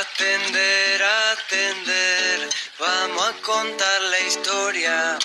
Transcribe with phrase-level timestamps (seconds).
[0.00, 5.18] Atender, atender, vamos a contar la historia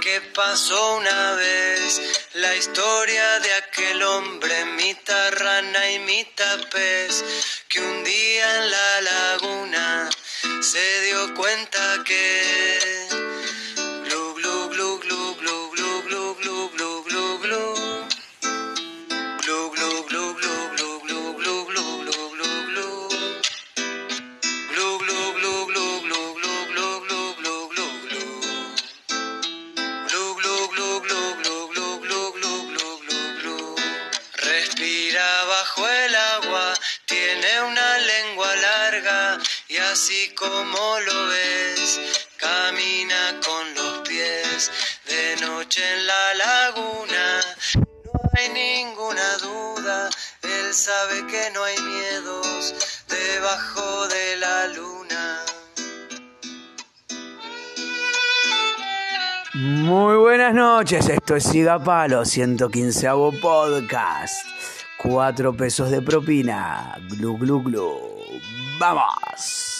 [0.00, 2.00] que pasó una vez.
[2.34, 7.24] La historia de aquel hombre, mitad rana y mitad pez,
[7.68, 10.10] que un día en la laguna
[10.60, 13.13] se dio cuenta que
[40.44, 42.00] como lo ves,
[42.36, 44.70] camina con los pies.
[45.08, 47.40] De noche en la laguna,
[47.76, 50.10] no hay ninguna duda,
[50.42, 52.74] él sabe que no hay miedos
[53.08, 55.44] debajo de la luna.
[59.54, 63.08] Muy buenas noches, esto es Siga Palo, 115
[63.40, 64.44] podcast.
[64.98, 66.96] Cuatro pesos de propina.
[67.10, 68.14] Glu, glu, glu.
[68.78, 69.73] ¡Vamos!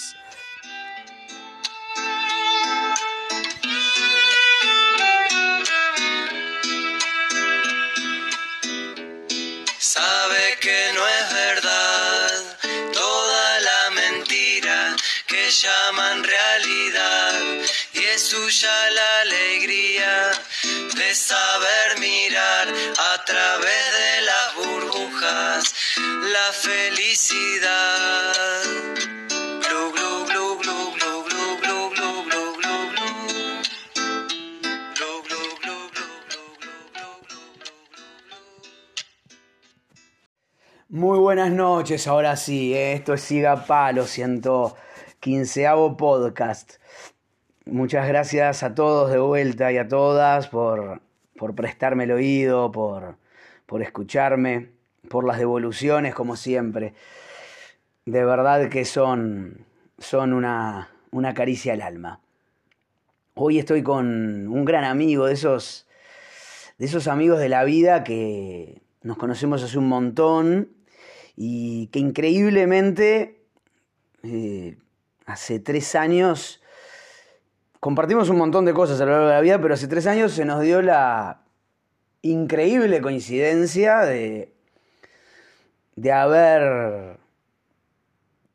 [26.62, 28.44] Felicidad.
[40.88, 45.66] Muy buenas noches, ahora sí, eh, esto es Siga Palo, 115
[45.98, 46.74] podcast.
[47.64, 51.00] Muchas gracias a todos de vuelta y a todas por,
[51.36, 53.16] por prestarme el oído, por,
[53.66, 54.73] por escucharme,
[55.08, 56.94] por las devoluciones, como siempre.
[58.06, 59.66] De verdad que son,
[59.98, 62.20] son una, una caricia al alma.
[63.34, 65.86] Hoy estoy con un gran amigo de esos,
[66.78, 70.70] de esos amigos de la vida que nos conocemos hace un montón
[71.36, 73.42] y que increíblemente
[74.22, 74.78] eh,
[75.26, 76.62] hace tres años
[77.80, 80.32] compartimos un montón de cosas a lo largo de la vida, pero hace tres años
[80.32, 81.42] se nos dio la
[82.22, 84.53] increíble coincidencia de,
[85.96, 87.18] de haber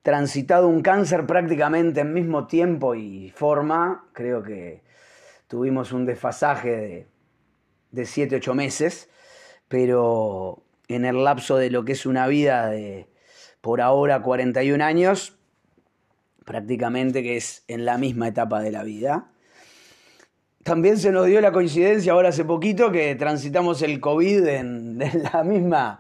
[0.02, 4.10] transitado un cáncer prácticamente en mismo tiempo y forma.
[4.14, 4.84] Creo que
[5.48, 7.08] tuvimos un desfasaje de,
[7.92, 9.10] de 7, 8 meses,
[9.68, 13.08] pero en el lapso de lo que es una vida de
[13.62, 15.38] por ahora 41 años,
[16.46, 19.32] prácticamente que es en la misma etapa de la vida.
[20.64, 25.24] También se nos dio la coincidencia ahora hace poquito que transitamos el COVID en, en
[25.24, 26.00] la, misma,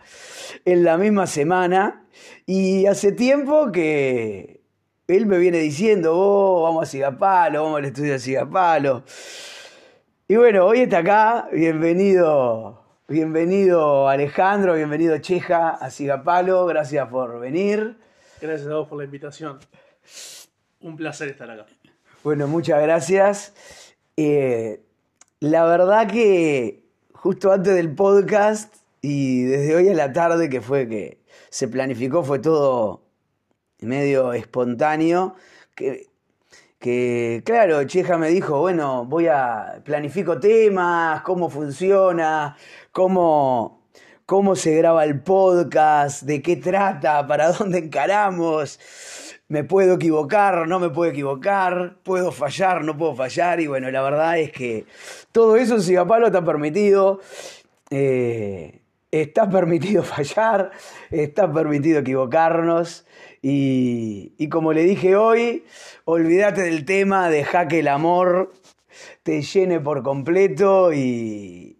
[0.65, 2.05] en la misma semana
[2.45, 4.61] y hace tiempo que
[5.07, 9.03] él me viene diciendo, oh, vamos a Sigapalo, vamos al estudio de Sigapalo.
[10.27, 17.97] Y bueno, hoy está acá, bienvenido, bienvenido Alejandro, bienvenido Cheja a Sigapalo, gracias por venir.
[18.41, 19.59] Gracias a vos por la invitación.
[20.81, 21.65] Un placer estar acá.
[22.23, 23.53] Bueno, muchas gracias.
[24.22, 24.81] Eh,
[25.40, 30.90] la verdad que justo antes del podcast y desde hoy a la tarde que fue
[30.90, 33.02] que se planificó, fue todo
[33.80, 35.35] medio espontáneo.
[35.74, 36.07] Que,
[36.80, 42.57] que claro, Cheja me dijo, bueno, voy a planifico temas, cómo funciona,
[42.91, 43.86] cómo,
[44.25, 48.81] cómo se graba el podcast, de qué trata, para dónde encaramos
[49.49, 54.03] me puedo equivocar, no me puedo equivocar, puedo fallar, no puedo fallar, y bueno, la
[54.03, 54.85] verdad es que
[55.31, 57.19] todo eso en Sigapalo está permitido,
[57.89, 60.71] eh, está permitido fallar,
[61.09, 63.07] está permitido equivocarnos,
[63.41, 65.65] y, y como le dije hoy,
[66.06, 68.53] olvídate del tema, deja que el amor
[69.24, 71.79] te llene por completo y,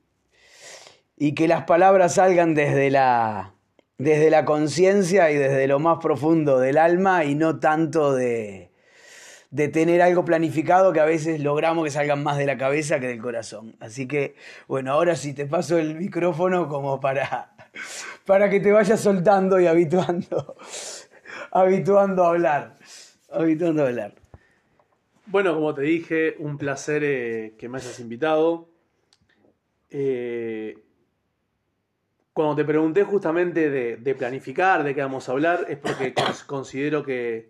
[1.17, 3.53] y que las palabras salgan desde la
[3.99, 8.71] desde la conciencia y desde lo más profundo del alma y no tanto de,
[9.73, 13.21] tener algo planificado que a veces logramos que salgan más de la cabeza que del
[13.21, 13.75] corazón.
[13.81, 14.35] Así que,
[14.67, 17.53] bueno, ahora sí te paso el micrófono como para,
[18.25, 20.55] para que te vayas soltando y habituando,
[21.51, 22.77] habituando a hablar.
[23.29, 24.15] Habituando a hablar.
[25.25, 28.69] Bueno, como te dije, un placer eh, que me hayas invitado.
[29.89, 30.77] Eh,
[32.33, 36.45] Cuando te pregunté justamente de, de planificar, de qué vamos a hablar, es porque cons-
[36.45, 37.49] considero que,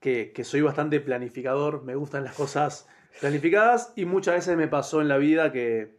[0.00, 2.88] que, que soy bastante planificador, me gustan las cosas
[3.20, 5.96] planificadas y muchas veces me pasó en la vida que,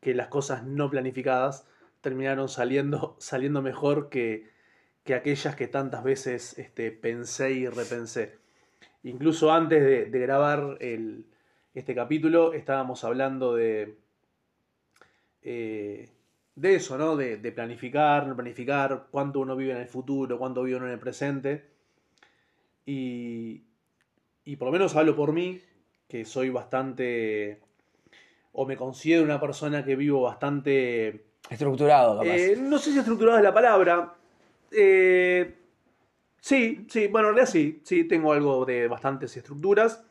[0.00, 1.66] que las cosas no planificadas
[2.00, 4.50] terminaron saliendo, saliendo mejor que,
[5.04, 8.38] que aquellas que tantas veces este, pensé y repensé.
[9.04, 11.26] Incluso antes de, de grabar el-
[11.74, 13.96] este capítulo estábamos hablando de,
[15.42, 16.11] eh,
[16.54, 17.16] de eso, ¿no?
[17.16, 20.92] De, de planificar, no planificar, cuánto uno vive en el futuro, cuánto vive uno en
[20.92, 21.64] el presente.
[22.84, 23.62] Y,
[24.44, 25.60] y por lo menos hablo por mí,
[26.08, 27.60] que soy bastante,
[28.52, 32.36] o me considero una persona que vivo bastante Estructurado, capaz.
[32.36, 34.14] eh, no sé si estructurada es la palabra.
[34.70, 35.54] Eh,
[36.40, 40.04] sí, sí, bueno, en realidad sí, sí, tengo algo de bastantes estructuras.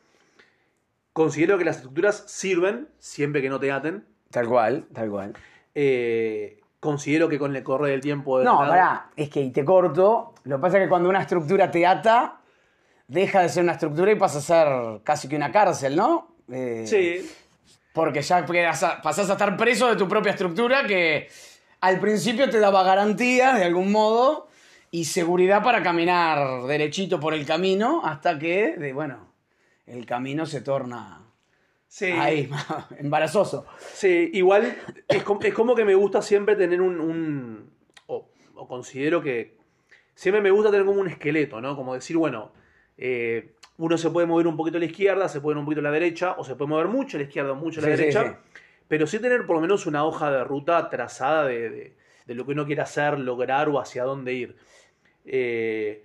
[1.12, 4.04] Considero que las estructuras sirven siempre que no te aten.
[4.30, 5.34] Tal cual, tal cual.
[5.74, 8.38] Eh, considero que con el correr del tiempo...
[8.38, 10.34] de No, verdad- pará, es que y te corto.
[10.44, 12.40] Lo que pasa es que cuando una estructura te ata,
[13.06, 16.34] deja de ser una estructura y pasa a ser casi que una cárcel, ¿no?
[16.50, 17.30] Eh, Sí,
[17.92, 18.44] Porque ya
[19.02, 21.28] pasás a estar preso de tu propia estructura que
[21.80, 24.48] al principio te daba garantías de algún modo
[24.90, 29.28] y seguridad para caminar derechito por el camino hasta que, de, bueno,
[29.86, 31.21] el camino se torna
[31.92, 32.06] sí.
[32.06, 32.48] ahí,
[32.98, 33.66] embarazoso.
[33.92, 34.64] Sí, igual
[35.08, 36.98] es, es como que me gusta siempre tener un...
[37.00, 37.70] un-
[38.06, 39.56] o, o considero que
[40.14, 41.76] siempre me gusta tener como un esqueleto, ¿no?
[41.76, 42.52] Como decir, bueno,
[42.96, 45.80] eh, uno se puede mover un poquito a la izquierda, se puede mover un poquito
[45.80, 47.94] a la derecha, o se puede mover mucho a la izquierda o mucho a la
[47.94, 48.60] sí, derecha, sí.
[48.88, 51.96] pero sí tener por lo menos una hoja de ruta trazada de, de-
[52.26, 54.56] de lo que uno quiere hacer, lograr o hacia dónde ir.
[55.26, 56.04] Eh,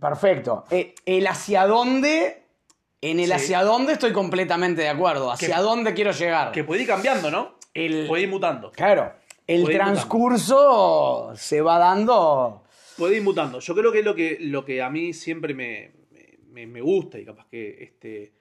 [0.00, 0.64] Perfecto.
[0.70, 2.41] Eh, el hacia dónde,
[3.02, 3.32] en el Sí.
[3.32, 5.30] hacia dónde estoy completamente de acuerdo.
[5.30, 6.52] Hacia Que- dónde quiero llegar.
[6.52, 7.56] que puede ir cambiando, ¿no?
[7.74, 8.70] el, Puede ir mutando.
[8.72, 9.12] claro,
[9.46, 12.62] el puede transcurso se va dando.
[12.96, 13.58] Puede ir mutando.
[13.60, 15.92] Yo creo que es lo que, lo que a mí siempre me,
[16.50, 18.32] me- me gusta y capaz que este,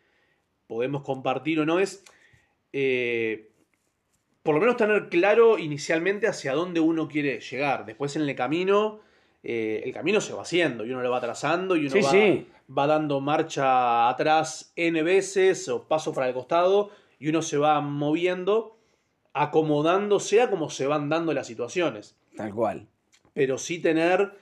[0.68, 2.04] podemos compartir o no es
[2.74, 3.50] eh,
[4.44, 7.86] por lo menos tener claro inicialmente hacia dónde uno quiere llegar.
[7.86, 9.00] Después en el camino,
[9.44, 12.10] eh, el camino se va haciendo y uno lo va trazando y uno Sí, va,
[12.12, 12.48] sí.
[12.78, 17.82] va dando marcha atrás N veces o paso para el costado y uno se va
[17.82, 18.78] moviendo,
[19.34, 22.88] acomodándose a como se van dando las situaciones Tal cual.
[23.34, 24.34] pero sí tener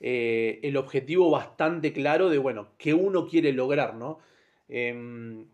[0.00, 4.20] eh, el objetivo bastante claro de, bueno, qué uno quiere lograr, ¿no?
[4.68, 5.46] Em,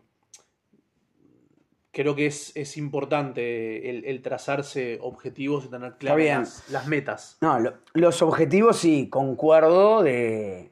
[1.95, 7.37] creo que es, es importante el, el trazarse objetivos y tener claras las, las metas.
[7.39, 10.71] No, lo- los objetivos sí, concuerdo de,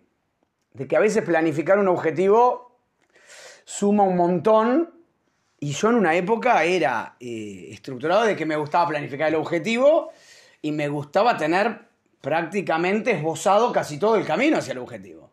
[0.73, 2.77] de que a veces planificar un objetivo
[3.63, 4.89] suma un montón.
[5.61, 10.11] Y yo en una época era eh, estructurado de que me gustaba planificar el objetivo
[10.61, 11.79] y me gustaba tener
[12.19, 15.31] prácticamente esbozado casi todo el camino hacia el objetivo.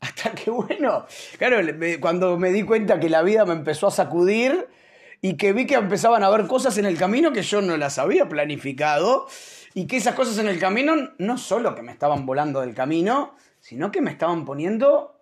[0.02, 1.06] Hasta que bueno,
[1.38, 1.58] claro,
[2.00, 4.68] cuando me di cuenta que la vida me empezó a sacudir
[5.20, 7.98] y que vi que empezaban a haber cosas en el camino que yo no las
[7.98, 9.26] había planificado
[9.74, 13.34] y que esas cosas en el camino no solo que me estaban volando del camino,
[13.60, 15.20] sino que me estaban poniendo,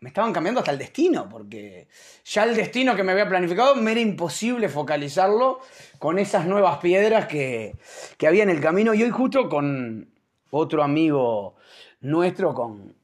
[0.00, 1.88] me estaban cambiando hasta el destino, porque
[2.26, 5.60] ya el destino que me había planificado me era imposible focalizarlo
[5.98, 7.76] con esas nuevas piedras que,
[8.18, 8.92] que había en el camino.
[8.92, 10.10] Y hoy justo con
[10.50, 11.56] otro amigo
[12.00, 12.97] nuestro, con,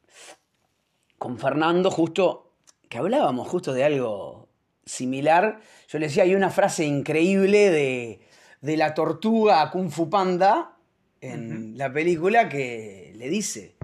[1.25, 2.53] con Fernando, justo,
[2.87, 4.51] que hablábamos justo de algo
[4.85, 8.21] similar, yo le decía, hay una frase increíble de,
[8.61, 10.77] de la tortuga a Kung Fu Panda
[11.23, 13.75] en la película que le dice,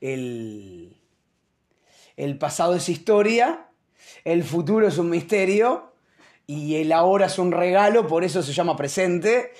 [0.00, 0.96] el,
[2.16, 3.66] el pasado es historia,
[4.24, 5.92] el futuro es un misterio
[6.46, 9.50] y el ahora es un regalo, por eso se llama presente.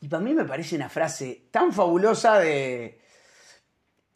[0.00, 3.01] Y para mí me parece una frase tan fabulosa de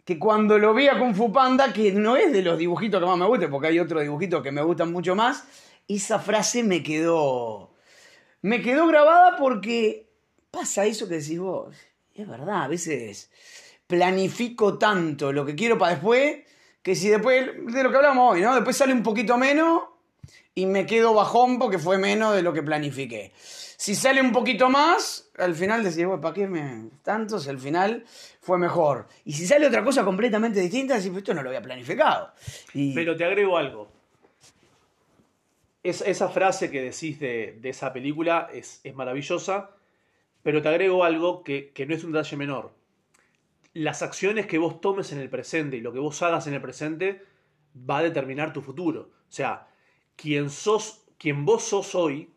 [0.06, 3.06] que cuando lo vi a Kung Fu Panda, que no es de los dibujitos que
[3.06, 5.44] más me gustan, porque hay otros dibujitos que me gustan mucho más,
[5.86, 7.76] esa frase me quedó
[8.46, 10.08] me quedó grabada porque
[10.52, 11.76] pasa eso que decís vos.
[12.14, 13.28] Es verdad, a veces
[13.88, 16.44] planifico tanto lo que quiero para después,
[16.80, 18.54] que si después, de lo que hablamos hoy, ¿no?
[18.54, 19.82] Después sale un poquito menos
[20.56, 23.30] y me quedo bajón porque fue menos de lo que planifiqué.
[23.36, 27.58] Si sale un poquito más, al final decís, bueno, ¿para qué me tanto si al
[27.58, 28.04] final
[28.40, 29.06] fue mejor?
[29.26, 32.32] Y si sale otra cosa completamente distinta, decís, pues esto no lo había planificado.
[32.94, 33.92] Pero te agrego algo.
[35.82, 39.70] Es- esa frase que decís de, de esa película es, es maravillosa,
[40.42, 42.72] pero te agrego algo que, que no es un detalle menor.
[43.74, 46.62] Las acciones que vos tomes en el presente y lo que vos hagas en el
[46.62, 47.22] presente
[47.88, 49.10] va a determinar tu futuro.
[49.28, 49.68] O sea,
[50.16, 52.30] quien, sos, quien vos sos hoy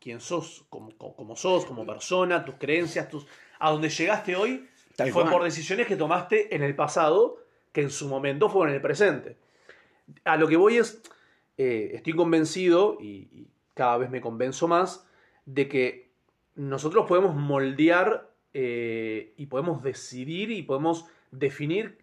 [0.00, 3.24] quién sos, como, como- como sos, como persona, tus creencias, tus,
[3.60, 5.32] a donde llegaste hoy, Tal fue cual.
[5.34, 7.38] por decisiones que tomaste en el pasado,
[7.70, 9.36] que en su momento fueron en el presente.
[10.24, 11.00] A lo que voy es,
[11.56, 15.06] eh, estoy convencido, y, y cada vez me convenzo más,
[15.46, 16.10] de que
[16.56, 21.96] nosotros podemos moldear eh, y podemos decidir y podemos definir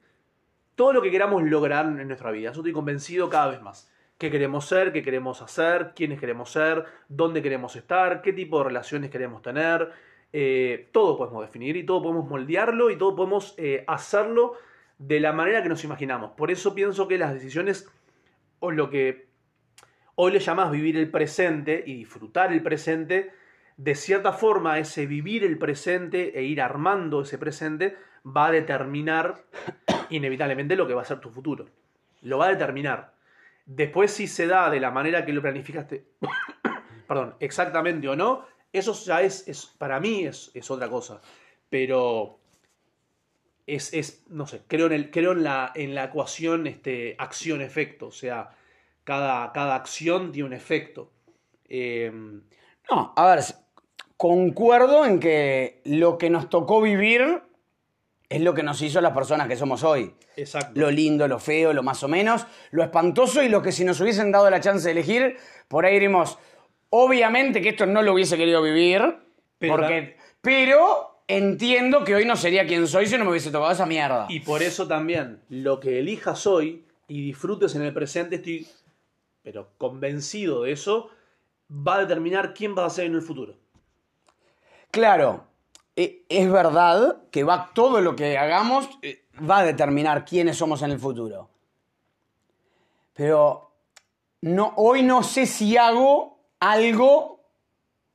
[0.76, 2.54] todo lo que queramos lograr en nuestra vida.
[2.54, 3.92] Yo estoy convencido cada vez más.
[4.20, 4.92] ¿Qué queremos ser?
[4.92, 5.94] ¿Qué queremos hacer?
[5.96, 6.84] ¿Quiénes queremos ser?
[7.08, 8.22] ¿Dónde queremos estar?
[8.22, 9.94] ¿Qué tipo de relaciones queremos tener?
[10.34, 14.58] Eh, todo podemos definir y todo podemos moldearlo y todo podemos eh, hacerlo
[14.98, 16.32] de la manera que nos imaginamos.
[16.32, 17.90] Por eso pienso que las decisiones
[18.60, 19.30] o lo que
[20.16, 23.32] hoy le llamás vivir el presente y disfrutar el presente,
[23.78, 27.96] de cierta forma ese vivir el presente e ir armando ese presente
[28.28, 29.46] va a determinar
[30.10, 31.68] inevitablemente lo que va a ser tu futuro.
[32.22, 33.18] Lo va a determinar.
[33.72, 36.04] Después si se da de la manera que lo planificaste,
[37.08, 41.22] perdón, exactamente o no, eso ya es, es para mí es, es otra cosa.
[41.70, 42.40] Pero
[43.68, 48.08] es, es, no sé, creo en, el, creo en, la, en la ecuación este, acción-efecto.
[48.08, 48.50] O sea,
[49.04, 51.12] cada, cada acción tiene un efecto.
[51.66, 52.12] Eh,
[52.90, 53.44] No, a ver,
[54.18, 57.44] concuerdo en que lo que nos tocó vivir
[58.30, 60.14] es lo que nos hizo las personas que somos hoy.
[60.36, 60.80] exacto.
[60.80, 64.00] Lo lindo, lo feo, lo más o menos, lo espantoso y lo que si nos
[64.00, 66.38] hubiesen dado la chance de elegir, por ahí diríamos,
[66.92, 69.02] obviamente que esto no lo hubiese querido vivir,
[69.58, 73.72] Pero porque, pero entiendo que hoy no sería quien soy si no me hubiese tocado
[73.72, 74.28] esa mierda.
[74.30, 78.68] Y por eso también, lo que elijas hoy y disfrutes en el presente, estoy,
[79.42, 81.10] pero convencido de eso,
[81.72, 83.56] va a determinar quién vas a ser en el futuro.
[84.92, 85.49] Claro,
[86.30, 90.92] es verdad que va todo lo que hagamos eh, va a determinar quiénes somos en
[90.92, 91.50] el futuro.
[93.14, 93.72] Pero
[94.42, 97.40] no, hoy no sé si hago algo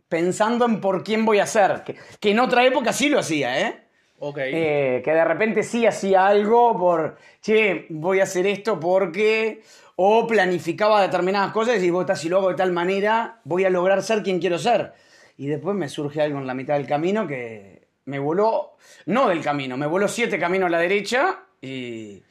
[0.08, 1.82] pensando en por quién voy a ser.
[1.84, 3.84] Que, que en otra época sí lo hacía, ¿eh?
[4.20, 4.38] Ok.
[4.38, 9.62] Eh, que de repente sí hacía algo por, che, voy a hacer esto porque,
[9.96, 14.02] o planificaba determinadas cosas y vos, si lo hago de tal manera, voy a lograr
[14.02, 14.94] ser quien quiero ser.
[15.36, 18.76] Y después me surge algo en la mitad del camino que me voló,
[19.06, 22.22] no del camino, me voló siete caminos a la derecha y...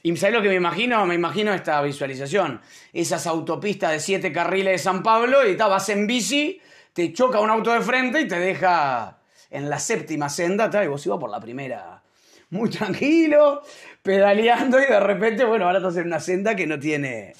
[0.00, 1.04] Y ¿sabés lo que me imagino?
[1.06, 2.60] Me imagino esta visualización.
[2.92, 6.60] Esas autopistas de siete carriles de San Pablo y ta, vas en bici,
[6.92, 9.18] te choca un auto de frente y te deja
[9.50, 12.02] en la séptima senda, y vos ibas por la primera.
[12.50, 13.62] Muy tranquilo,
[14.00, 17.34] pedaleando y de repente, bueno, ahora estás en una senda que no tiene,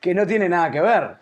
[0.00, 1.16] que no tiene nada que ver.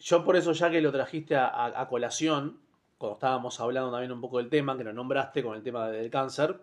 [0.00, 2.63] Yo por eso, ya que lo trajiste a colación,
[2.98, 6.10] cuando estábamos hablando también un poco del tema, que lo nombraste con el tema del
[6.10, 6.60] cáncer,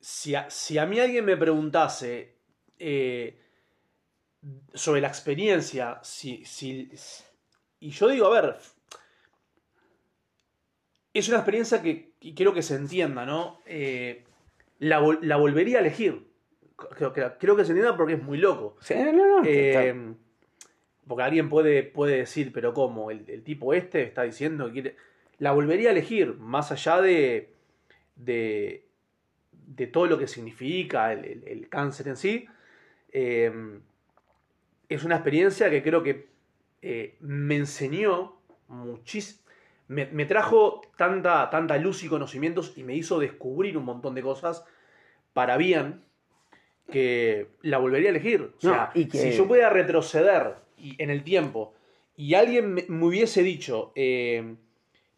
[0.00, 2.34] si a, si a mí alguien me preguntase
[2.78, 3.38] eh,
[4.74, 6.90] sobre la experiencia, si, si-
[7.80, 8.56] y yo digo, a ver,
[11.12, 13.60] es una experiencia que y quiero que se entienda, ¿no?
[13.66, 14.24] Eh,
[14.78, 16.30] la, la volvería a elegir.
[16.76, 18.76] Creo, que- creo que se entienda porque es muy loco.
[18.80, 20.14] Sí, no, no, Eh,
[21.10, 23.10] porque alguien puede, puede decir, pero ¿cómo?
[23.10, 24.96] El, el tipo este está diciendo que quiere...
[25.38, 27.50] La volvería a elegir, más allá de,
[28.14, 28.84] de,
[29.52, 32.46] de todo lo que significa el, el- el cáncer en sí.
[33.12, 33.50] Eh,
[34.88, 36.28] es una experiencia que creo que
[36.82, 38.36] eh, me enseñó
[38.68, 39.40] muchísimo.
[39.88, 44.22] Me, me trajo tanta, tanta luz y conocimientos y me hizo descubrir un montón de
[44.22, 44.64] cosas
[45.32, 46.02] para bien
[46.92, 48.42] que la volvería a elegir.
[48.42, 51.74] O No, sea, y que- si yo pudiera retroceder y- en el tiempo
[52.16, 54.54] y alguien me, me hubiese dicho, eh,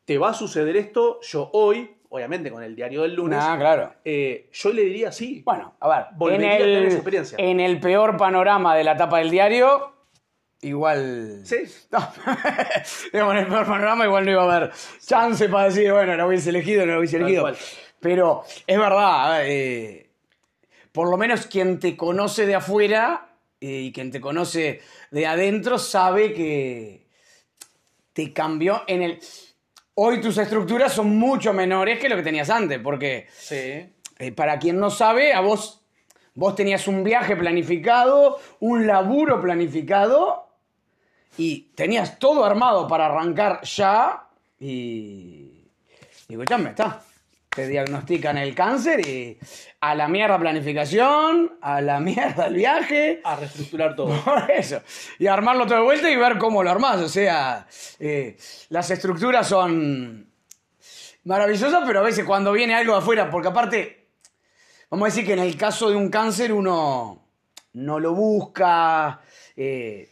[0.04, 3.92] te va a suceder esto, yo hoy, obviamente con el diario del lunes, Ah, claro.
[4.04, 5.42] eh, yo le diría sí.
[5.44, 7.38] Bueno, a ver, en Volvería a tener el, esa experiencia.
[7.40, 9.92] en el peor panorama de la tapa del diario,
[10.60, 11.40] igual...
[11.44, 11.56] Sí.
[11.90, 11.98] No,
[13.12, 14.72] digamos, en el peor panorama igual no iba a haber
[15.04, 17.42] chance para decir, bueno, lo hubiese elegido, no hubiese elegido.
[17.42, 17.56] cual.
[18.00, 20.08] Pero es verdad, eh,
[20.92, 23.28] por lo menos quien te conoce de afuera
[23.62, 24.80] eh, y quien te conoce
[25.12, 27.06] de adentro sabe que
[28.12, 29.18] te cambió en el...
[29.94, 33.54] Hoy tus estructuras son mucho menores que lo que tenías antes, porque Sí.
[34.18, 35.80] eh, para quien no sabe, a vos,
[36.34, 40.48] vos tenías un viaje planificado, un laburo planificado
[41.38, 44.26] y tenías todo armado para arrancar ya
[44.58, 45.68] y...
[46.28, 47.00] Y escuchame, está.
[47.54, 49.38] Te diagnostican el cáncer y
[49.80, 53.20] a la mierda planificación, a la mierda el viaje.
[53.24, 54.18] A reestructurar todo.
[54.24, 54.80] Por eso.
[55.18, 57.02] Y armarlo todo de vuelta y ver cómo lo armás.
[57.02, 57.66] O sea,
[57.98, 58.38] eh,
[58.70, 60.32] las estructuras son
[61.24, 64.08] maravillosas, pero a veces cuando viene algo de afuera, porque aparte,
[64.88, 67.28] vamos a decir que en el caso de un cáncer uno
[67.74, 69.20] no lo busca.
[69.56, 70.08] eh,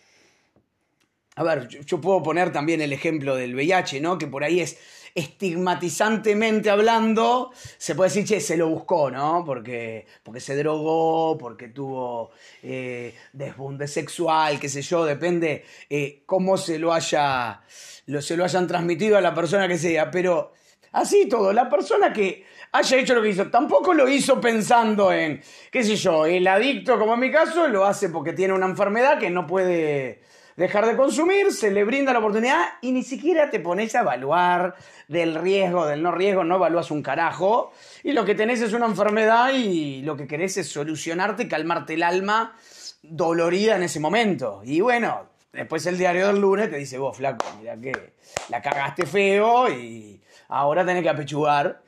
[1.36, 4.18] a ver, yo, yo puedo poner también el ejemplo del VIH, ¿no?
[4.18, 9.42] Que por ahí es estigmatizantemente hablando, se puede decir, che, se lo buscó, ¿no?
[9.44, 12.30] Porque, porque se drogó, porque tuvo
[12.62, 17.62] eh, desbunde sexual, qué sé yo, depende eh, cómo se lo, haya,
[18.06, 20.10] lo, se lo hayan transmitido a la persona que sea.
[20.10, 20.52] Pero
[20.92, 25.42] así todo, la persona que haya hecho lo que hizo, tampoco lo hizo pensando en,
[25.70, 29.18] qué sé yo, el adicto, como en mi caso, lo hace porque tiene una enfermedad
[29.18, 30.20] que no puede
[30.60, 34.74] dejar de consumir, se le brinda la oportunidad y ni siquiera te pones a evaluar
[35.08, 37.72] del riesgo, del no riesgo, no evalúas un carajo.
[38.02, 42.02] Y lo que tenés es una enfermedad y lo que querés es solucionarte, calmarte el
[42.02, 42.54] alma
[43.02, 44.60] dolorida en ese momento.
[44.62, 48.12] Y bueno, después el diario del lunes te dice, vos, flaco, mira que
[48.50, 51.80] la cagaste feo y ahora tenés que apechugar.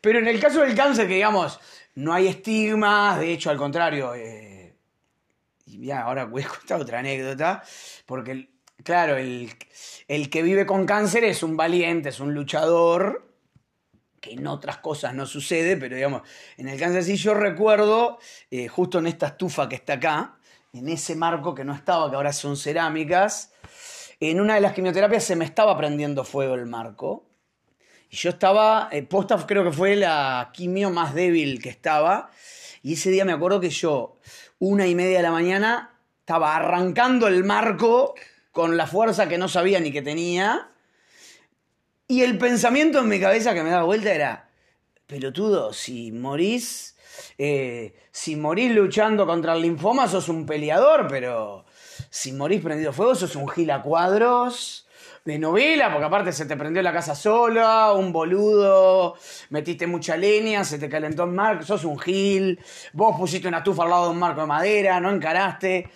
[0.00, 1.58] Pero en el caso del cáncer, que digamos,
[1.96, 4.49] no hay estigmas, de hecho, al contrario, eh,
[5.70, 7.62] y ahora voy a contar otra anécdota,
[8.06, 8.50] porque,
[8.82, 9.52] claro, el,
[10.08, 13.30] el que vive con cáncer es un valiente, es un luchador,
[14.20, 16.22] que en otras cosas no sucede, pero digamos,
[16.56, 18.18] en el cáncer sí yo recuerdo,
[18.50, 20.38] eh, justo en esta estufa que está acá,
[20.72, 23.52] en ese marco que no estaba, que ahora son cerámicas,
[24.20, 27.24] en una de las quimioterapias se me estaba prendiendo fuego el marco.
[28.10, 32.30] Y yo estaba, eh, posta creo que fue la quimio más débil que estaba.
[32.82, 34.18] Y ese día me acuerdo que yo,
[34.60, 35.90] una y media de la mañana,
[36.20, 38.14] estaba arrancando el marco
[38.52, 40.68] con la fuerza que no sabía ni que tenía.
[42.06, 44.50] Y el pensamiento en mi cabeza que me daba vuelta era,
[45.06, 46.94] pelotudo, si morís,
[47.38, 51.64] eh, si morís luchando contra el linfoma sos un peleador, pero
[52.10, 54.86] si morís prendido fuego sos un gila cuadros
[55.32, 59.14] de novela, porque aparte se te prendió la casa sola, un boludo,
[59.50, 62.58] metiste mucha leña, se te calentó el marco, sos un gil,
[62.92, 65.88] vos pusiste una estufa al lado de un marco de madera, no encaraste.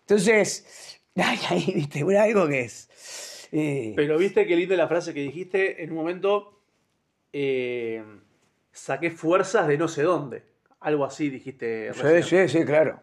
[0.00, 3.48] Entonces, ay, ahí, viste, algo que es.
[3.52, 6.60] eh, Pero viste qué linda la frase que dijiste en un momento.
[7.32, 8.02] eh,
[8.72, 10.44] saqué fuerzas de no sé dónde.
[10.80, 11.92] Algo así dijiste.
[11.92, 12.48] sí, recién.
[12.48, 13.00] sí, sí, claro.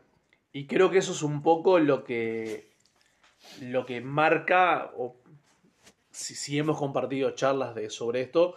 [0.53, 2.71] Y creo que eso es un poco lo que.
[3.62, 4.91] Lo que marca.
[4.97, 5.20] O
[6.21, 8.55] si, si hemos compartido charlas de, sobre esto.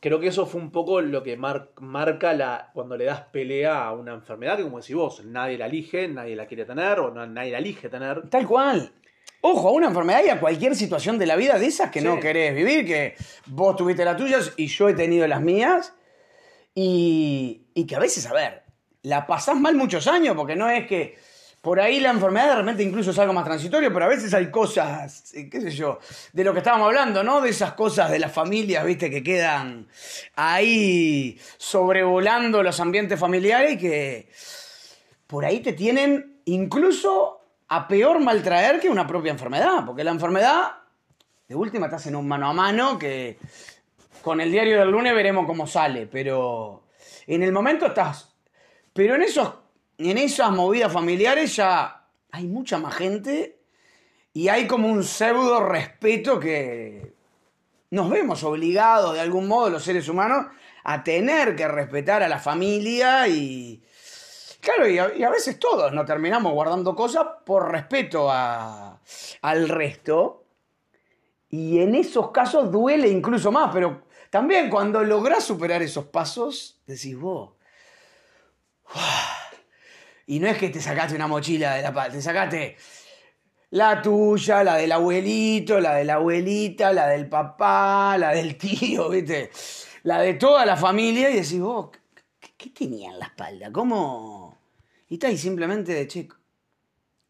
[0.00, 3.84] Creo que eso fue un poco lo que mar- marca la, cuando le das pelea
[3.86, 7.10] a una enfermedad que, como decís vos, nadie la elige, nadie la quiere tener, o
[7.10, 8.28] no- nadie la elige tener.
[8.28, 8.92] Tal cual.
[9.40, 12.04] Ojo, a una enfermedad y a cualquier situación de la vida de esas que Sí.
[12.04, 13.14] no querés vivir, que
[13.46, 15.94] vos tuviste las tuyas y yo he tenido las mías.
[16.74, 18.62] Y, y que a veces, a ver,
[19.02, 21.16] la pasás mal muchos años, porque no es que
[21.66, 24.52] por ahí la enfermedad de repente incluso es algo más transitorio, pero a veces hay
[24.52, 25.98] cosas, eh, qué sé yo,
[26.32, 27.40] de lo que estábamos hablando, ¿no?
[27.40, 29.88] De esas cosas de las familias, viste, que quedan
[30.36, 34.30] ahí sobrevolando los ambientes familiares y que
[35.26, 40.70] por ahí te tienen incluso a peor maltraer que una propia enfermedad, porque la enfermedad,
[41.48, 43.38] de última, estás en un mano a mano que
[44.22, 46.84] con el diario del lunes veremos cómo sale, pero
[47.26, 48.36] en el momento estás.
[48.92, 49.52] Pero en, esos,
[49.98, 53.58] en esas movidas familiares ya hay mucha más gente
[54.32, 57.14] y hay como un pseudo respeto que
[57.90, 60.46] nos vemos obligados de algún modo los seres humanos
[60.84, 63.82] a tener que respetar a la familia y.
[64.60, 69.00] Claro, y a, veces todos nos terminamos guardando cosas por respeto a-
[69.42, 70.44] al resto.
[71.48, 77.16] Y en esos casos duele incluso más, pero también cuando lográs superar esos pasos, decís
[77.16, 77.52] vos.
[78.94, 79.45] "Uah".
[80.26, 82.76] Y no es que te sacaste una mochila de la paz, te sacaste
[83.70, 89.08] la tuya, la del abuelito, la de la abuelita, la del papá, la del tío,
[89.08, 89.50] ¿viste?
[90.02, 91.90] La de toda la familia y decís vos,
[92.40, 93.72] ¿qué, qué tenía en la espalda?
[93.72, 94.58] ¿Cómo?
[95.08, 96.28] Y está ahí simplemente, che,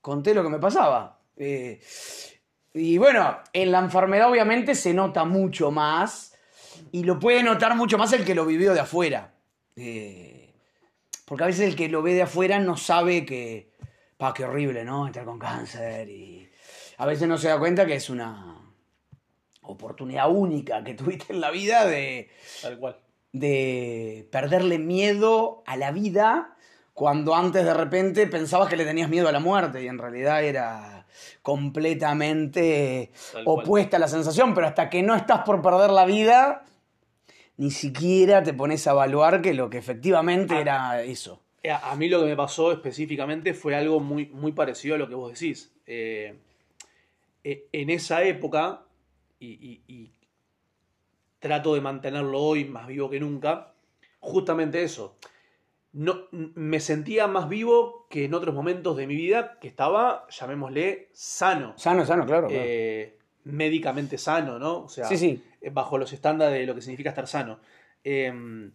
[0.00, 1.20] conté lo que me pasaba.
[1.37, 1.80] Eh,
[2.74, 6.35] y bueno, en la enfermedad obviamente se nota mucho más
[6.92, 9.35] y lo puede notar mucho más el que lo vivió de afuera.
[9.76, 10.45] Eh,
[11.27, 13.73] porque a veces el que lo ve de afuera no sabe que,
[14.17, 15.07] pa, qué horrible, ¿no?
[15.07, 16.49] Entrar con cáncer y
[16.97, 18.62] a veces no se da cuenta que es una
[19.62, 22.31] oportunidad única que tuviste en la vida de,
[22.62, 23.01] Tal cual.
[23.33, 26.57] de perderle miedo a la vida
[26.95, 30.43] cuando antes de repente pensabas que le tenías miedo a la muerte y en realidad
[30.43, 31.07] era
[31.43, 33.11] completamente
[33.45, 36.65] opuesta a la sensación, pero hasta que no estás por perder la vida,
[37.59, 40.61] ni siquiera te pones a evaluar que lo que efectivamente Ah.
[40.61, 41.40] era eso.
[41.62, 44.99] Eh, A a mí lo que me pasó específicamente fue algo muy, muy parecido a
[44.99, 45.73] lo que vos decís.
[45.87, 46.35] Eh,
[47.45, 48.83] eh, en esa época,
[49.40, 50.11] y, y- y
[51.38, 53.73] trato de mantenerlo hoy más vivo que nunca,
[54.21, 55.16] justamente eso.
[55.92, 61.09] no, me sentía más vivo que en otros momentos de mi vida que estaba, llamémosle,
[61.14, 61.73] sano.
[61.79, 62.49] Sano, sano, claro.
[62.49, 62.62] claro.
[62.66, 63.15] Eh,
[63.46, 64.82] médicamente sano, ¿no?
[64.85, 65.42] O sea, Sí, sí.
[65.61, 67.59] eh, bajo los estándares de lo que significa estar sano.
[68.04, 68.70] Eh,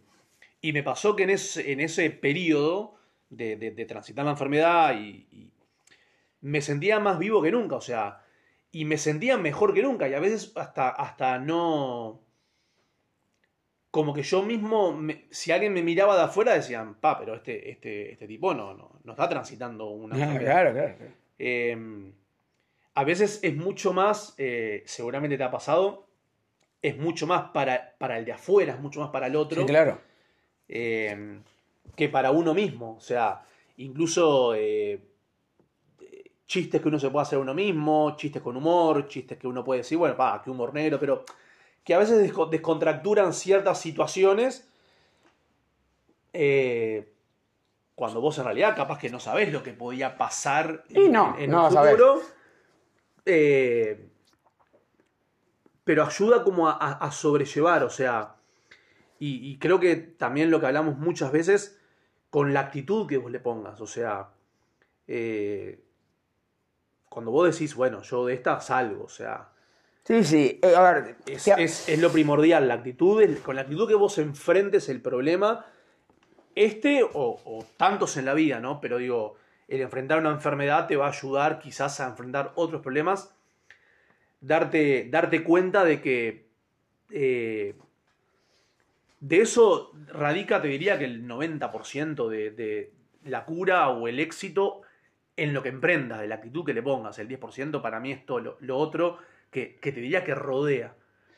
[0.60, 2.94] y me pasó que en ese, en ese periodo
[3.30, 5.52] de, de- de transitar la enfermedad y, y
[6.40, 8.22] me sentía más vivo que nunca, o sea,
[8.70, 12.20] y me sentía mejor que nunca, y a veces hasta, hasta no...
[13.90, 17.70] Como que yo mismo, me- si alguien me miraba de afuera, decían, pa, pero este,
[17.70, 20.50] este, este tipo no, no, no está transitando una enfermedad".
[20.52, 20.96] claro, claro.
[20.96, 21.12] claro.
[21.38, 22.12] Eh,
[22.94, 26.06] a veces es mucho más, eh, seguramente te ha pasado,
[26.82, 29.66] es mucho más para, para el de afuera, es mucho más para el otro, Sí,
[29.66, 29.98] claro.
[30.68, 31.40] eh,
[31.96, 32.96] que para uno mismo.
[32.96, 33.42] O sea,
[33.76, 35.00] incluso eh,
[36.46, 39.64] chistes que uno se puede hacer a uno mismo, chistes con humor, chistes que uno
[39.64, 41.24] puede decir, bueno, pa, qué humor negro, pero
[41.84, 44.68] que a veces desco- descontracturan ciertas situaciones.
[46.32, 47.08] eh,
[47.94, 51.50] cuando vos en realidad capaz que no sabés lo que podía pasar Y no, en
[51.50, 52.20] no el futuro.
[53.24, 54.08] Eh,
[55.84, 58.36] pero ayuda como a, a- a sobrellevar, o sea,
[59.18, 61.78] y, y creo que también lo que hablamos muchas veces
[62.30, 64.30] con la actitud que vos le pongas, o sea,
[65.06, 65.82] eh,
[67.08, 69.48] cuando vos decís, bueno, yo de esta salgo, o sea,
[70.04, 70.58] Sí, sí.
[70.60, 73.94] Eh, a ver, es, es- es lo primordial, la actitud, el- con la actitud que
[73.94, 75.64] vos enfrentes el problema,
[76.56, 77.10] este o,
[77.44, 78.80] o tantos en la vida, ¿no?
[78.80, 79.36] Pero digo,
[79.74, 83.34] el enfrentar una enfermedad te va a ayudar quizás a enfrentar otros problemas,
[84.40, 86.46] darte, darte cuenta de que
[87.10, 87.74] eh,
[89.20, 92.92] de eso radica, te diría que el 90% de, de
[93.24, 94.82] la cura o el éxito
[95.36, 97.18] en lo que emprendas, de la actitud que le pongas.
[97.18, 99.18] El 10% para mí es todo lo, otro
[99.50, 100.94] que, te diría que rodea.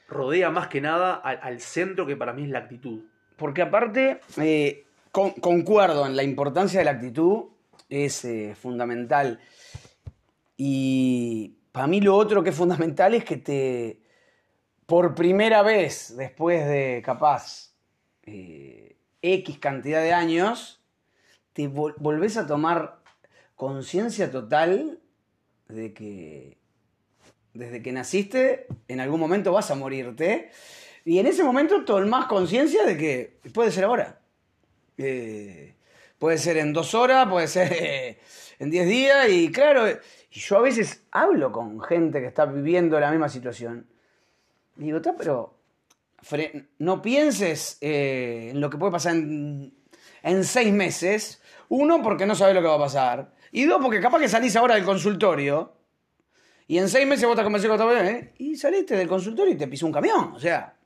[0.09, 3.03] Rodea más que nada al, centro que para mí es la actitud.
[3.37, 7.45] Porque aparte, eh, con- concuerdo en la importancia de la actitud,
[7.89, 9.41] es eh, fundamental.
[10.57, 14.01] Y para mí lo otro que es fundamental es que te,
[14.87, 17.75] por primera vez, después de capaz
[18.23, 20.81] eh, X cantidad de años,
[21.53, 23.03] te vol- volvés a tomar
[23.55, 25.01] conciencia total
[25.69, 26.59] de que
[27.53, 30.51] desde que naciste, en algún momento vas a morirte.
[31.05, 34.21] Y en ese momento tomás conciencia de que puede ser ahora.
[34.97, 35.75] Eh,
[36.19, 38.19] puede ser en dos horas, puede ser eh,
[38.59, 39.29] en diez días.
[39.31, 43.87] Y claro, y yo a veces hablo con gente que está viviendo la misma situación.
[44.77, 45.55] Y digo, "Ta, pero
[46.79, 49.75] no pienses eh, en lo que puede pasar en,
[50.45, 51.43] seis meses.
[51.69, 53.35] Uno, porque no sabes lo que va a pasar.
[53.53, 55.73] Y dos, porque capaz que salís ahora del consultorio
[56.67, 59.57] y en seis meses vos te convencido que otra vez, y saliste del consultorio y
[59.57, 60.77] te pisó un camión, o sea.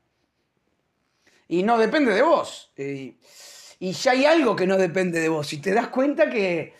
[1.46, 2.72] Y no depende de vos.
[3.78, 5.52] Y ya hay algo que no depende de vos.
[5.52, 6.74] Y te das cuenta que.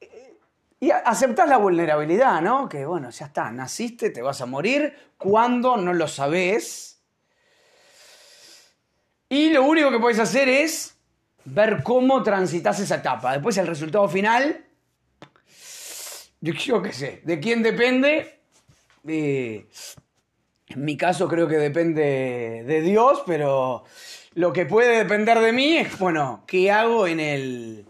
[0.00, 0.34] eh,
[0.80, 2.68] Y aceptás la vulnerabilidad, ¿no?
[2.68, 4.94] Que bueno, ya está, naciste, te vas a morir.
[5.16, 5.76] ¿Cuándo?
[5.76, 7.00] No lo sabés.
[9.28, 10.96] Y lo único que podés hacer es
[11.44, 13.32] ver cómo transitas esa etapa.
[13.32, 14.66] Después el resultado final
[16.40, 18.40] yo, yo qué sé, ¿de quién depende?
[19.08, 19.66] Eh,
[20.68, 23.84] en mi caso creo que depende de Dios, pero
[24.36, 27.84] lo que puede depender de mí es, bueno, ¿qué hago en el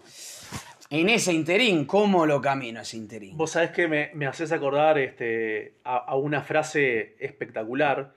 [0.90, 1.84] en ese interín?
[1.84, 3.36] ¿Cómo lo camino ese interín?
[3.36, 8.14] Vos sabés que me, me haces acordar este, a, a una frase espectacular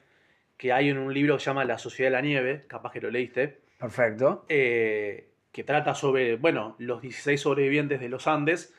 [0.57, 3.01] que hay en un libro que se llama La Sociedad de la Nieve, capaz que
[3.01, 4.45] lo leíste, Perfecto.
[4.49, 8.75] eh, que trata sobre, bueno, los 16 sobrevivientes de los Andes.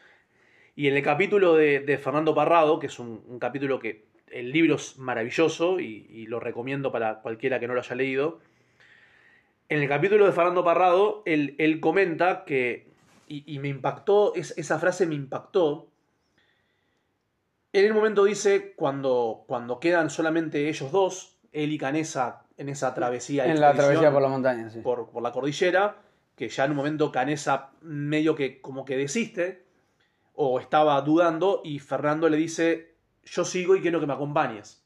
[0.77, 4.53] Y en el capítulo de, de Fernando Parrado, que es un, un capítulo que el
[4.53, 8.39] libro es maravilloso y, y lo recomiendo para cualquiera que no lo haya leído.
[9.71, 12.91] En el capítulo de Fernando Parrado, él, él comenta que,
[13.29, 15.87] y, y me impactó, es- esa frase me impactó.
[17.73, 22.93] En el momento dice, cuando, cuando quedan solamente ellos dos, él y Canesa en esa
[22.95, 23.47] travesía.
[23.47, 24.81] En la travesía por la montaña, sí.
[24.81, 25.99] por, por la cordillera,
[26.35, 29.65] que ya en un momento Canesa medio que como que desiste,
[30.35, 34.83] o estaba dudando, y Fernando le dice, yo sigo y quiero que me acompañes.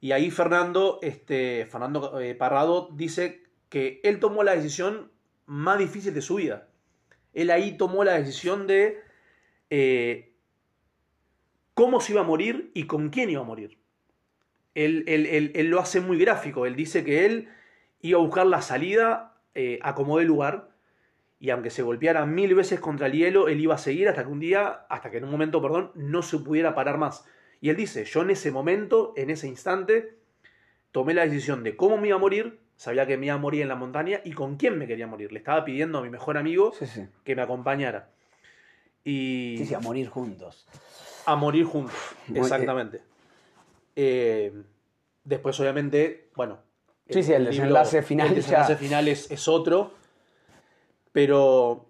[0.00, 3.43] Y ahí Fernando, este, Fernando eh, Parrado dice
[3.74, 5.10] que él tomó la decisión
[5.46, 6.68] más difícil de su vida.
[7.32, 9.00] Él ahí tomó la decisión de
[9.68, 10.32] eh,
[11.74, 13.76] cómo se iba a morir y con quién iba a morir.
[14.76, 16.66] Él, él- él- lo hace muy gráfico.
[16.66, 17.48] Él dice que él
[18.00, 20.70] iba a buscar la salida eh, a lugar.
[21.40, 24.30] Y aunque se golpeara mil veces contra el hielo, él iba a seguir hasta que
[24.30, 27.24] un día, hasta que en un momento, perdón, no se pudiera parar más.
[27.60, 30.14] Y él dice, yo en ese momento, en ese instante,
[30.92, 33.62] tomé la decisión de cómo me iba a morir sabía que me iba a morir
[33.62, 35.32] en la montaña y con quién me quería morir.
[35.32, 37.06] Le estaba pidiendo a mi mejor amigo Sí, sí.
[37.24, 38.10] que me acompañara.
[39.04, 40.66] Y Sí, sí, a morir juntos.
[41.26, 41.94] a morir juntos,
[42.34, 43.02] exactamente.
[43.96, 44.52] Eh,
[45.24, 46.58] después, obviamente, bueno.
[47.08, 49.92] Sí, sí, el desenlace final El ya- desenlace final es, es otro.
[51.12, 51.86] Pero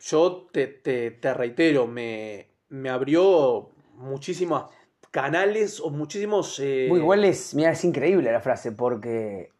[0.00, 4.70] yo te, te- te reitero, me, me abrió muchísimos
[5.10, 6.58] canales o muchísimos.
[6.60, 9.50] eh, Muy igual es, mira, es increíble la frase, porque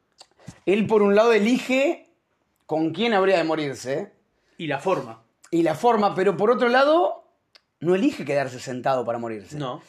[0.67, 2.09] él por un lado elige
[2.67, 4.13] con quién habría de morirse
[4.59, 5.23] Y la forma.
[5.51, 7.25] y la forma, pero por otro lado
[7.81, 9.57] no elige quedarse sentado para morirse.
[9.57, 9.81] No.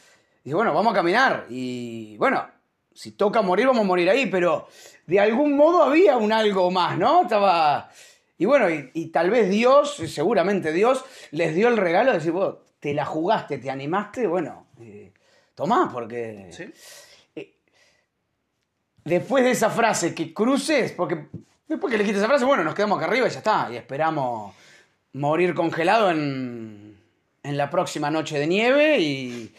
[0.43, 2.47] Dice, bueno, vamos a caminar y bueno,
[2.93, 4.67] si toca morir, vamos a morir ahí, pero
[5.05, 7.23] de algún modo había un algo más, ¿no?
[7.23, 7.89] Estaba...
[8.37, 12.31] Y bueno, y, y tal vez Dios, seguramente Dios, les dio el regalo de decir,
[12.31, 15.10] vos, te la jugaste, te animaste, bueno, eh,
[15.61, 16.49] tomá, porque...
[16.51, 16.73] ¿Sí?
[19.03, 21.25] Después de esa frase que cruces, porque
[21.67, 23.75] después que le quites esa frase, bueno, nos quedamos acá arriba y ya está, y
[23.75, 24.53] esperamos
[25.13, 26.97] morir congelado en,
[27.43, 29.53] en la próxima noche de nieve y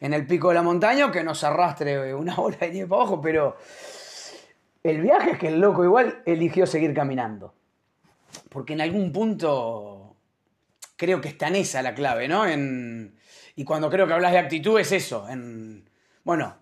[0.00, 3.20] en el pico de la montaña que nos arrastre una bola de nieve para abajo,
[3.20, 3.56] pero
[4.82, 7.54] el viaje es que el loco igual eligió seguir caminando.
[8.48, 10.16] Porque en algún punto
[10.96, 12.46] creo que está en esa la clave, ¿no?
[12.46, 13.17] En,
[13.60, 15.84] y cuando creo que hablas de actitud es eso, en,
[16.22, 16.54] bueno,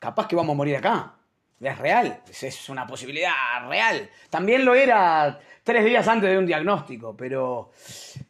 [0.00, 1.14] capaz que vamos a morir acá.
[1.60, 3.32] Es real, es- una posibilidad
[3.68, 4.10] real.
[4.28, 7.70] También lo era tres días antes de un diagnóstico, pero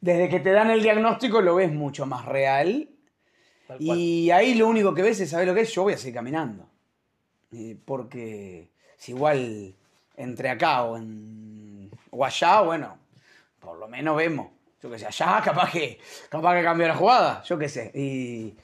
[0.02, 2.90] desde que te dan el diagnóstico lo ves mucho más real.
[3.78, 5.72] Y ahí lo único que ves es, ¿sabes lo que es?
[5.72, 6.68] Yo voy a seguir caminando.
[7.86, 9.74] Porque si igual
[10.18, 12.98] entre acá o, en, o allá, bueno,
[13.60, 14.48] por lo menos vemos.
[14.82, 17.92] Yo qué sé, allá capaz que, capaz que cambió la jugada, yo qué sé.
[17.94, 18.54] Y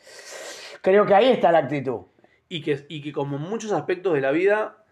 [0.82, 2.00] creo que ahí está la actitud.
[2.48, 4.84] Y que, y que como en muchos aspectos de la vida,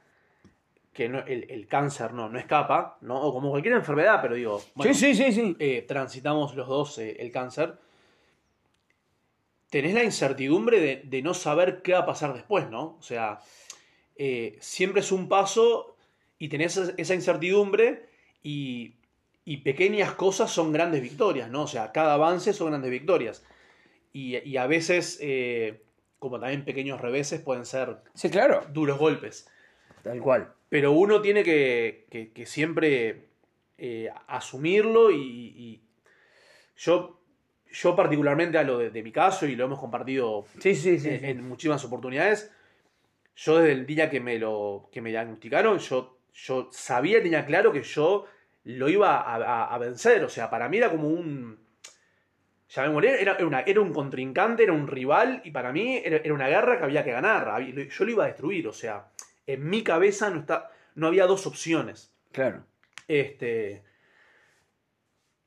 [0.92, 3.20] que no, el, el cáncer no, no escapa, ¿no?
[3.20, 5.56] O como cualquier enfermedad, pero digo, bueno, sí, sí, sí, sí.
[5.58, 7.74] eh, transitamos los dos eh, el cáncer,
[9.68, 12.96] tenés la incertidumbre de, de no saber qué va a pasar después, ¿no?
[12.98, 13.40] O sea,
[14.16, 15.96] eh, siempre es un paso
[16.38, 18.08] y tenés esa incertidumbre
[18.42, 18.94] y,
[19.46, 21.62] y pequeñas cosas son grandes victorias, ¿no?
[21.62, 23.44] O sea, cada avance son grandes victorias.
[24.12, 25.82] Y, y a veces, eh,
[26.18, 28.66] como también pequeños reveses, pueden ser Sí, claro.
[28.72, 29.48] duros golpes.
[30.02, 30.52] Tal cual.
[30.68, 33.28] Pero uno tiene que, que- que siempre
[33.78, 35.20] eh, asumirlo y,
[35.56, 35.82] y
[36.76, 37.20] yo,
[37.70, 41.08] yo particularmente hablo de, de mi caso y lo hemos compartido Sí, sí, en, sí.
[41.22, 42.50] en muchísimas oportunidades.
[43.36, 47.70] Yo desde el día que me lo que me diagnosticaron, yo, yo sabía, tenía claro
[47.72, 48.24] que yo
[48.66, 50.22] lo iba a, a- a vencer.
[50.24, 51.58] O sea, para mí era como un...
[52.68, 55.96] Ya me morí, era, era una- era un contrincante, era un rival y para mí
[56.04, 57.60] era, era una guerra que había que ganar.
[57.88, 58.66] Yo lo iba a destruir.
[58.68, 59.08] O sea,
[59.46, 62.12] en mi cabeza no, está, no había dos opciones.
[62.32, 62.64] Claro.
[63.08, 63.84] Este.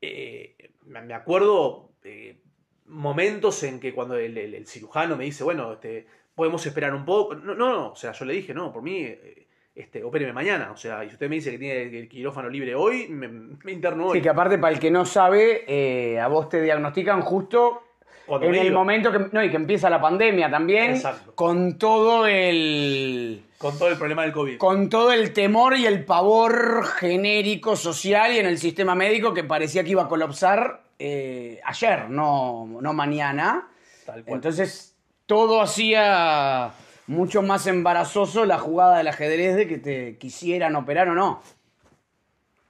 [0.02, 0.56] eh,
[0.86, 2.40] me acuerdo eh,
[2.86, 7.06] momentos en que cuando el, el- el cirujano me dice, bueno, este, podemos esperar un
[7.06, 7.36] poco.
[7.36, 9.39] No, no, no, o sea, yo le dije, no, por mí, eh,
[9.80, 10.72] este, opéreme mañana.
[10.74, 13.72] O sea, y si usted me dice que tiene el quirófano libre hoy, me, me
[13.72, 14.18] interno hoy.
[14.18, 17.82] Sí, que aparte, para el que no sabe, eh, a vos te diagnostican justo
[18.26, 21.34] Cuando en el momento que, no, y que empieza la pandemia también, Exacto.
[21.34, 24.58] con todo el Con todo el problema del COVID.
[24.58, 29.46] con todo el temor y el pavor genérico social y en el sistema médico que
[29.46, 33.70] parecía que iba a colapsar eh, ayer, no, no mañana.
[34.06, 34.36] Tal cual.
[34.36, 36.74] Entonces, todo hacía
[37.10, 41.42] mucho más embarazoso la jugada del ajedrez de que te quisieran operar o no.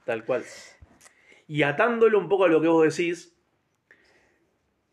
[0.06, 0.44] Tal cual.
[1.46, 3.34] Y atándolo un poco a lo que vos decís,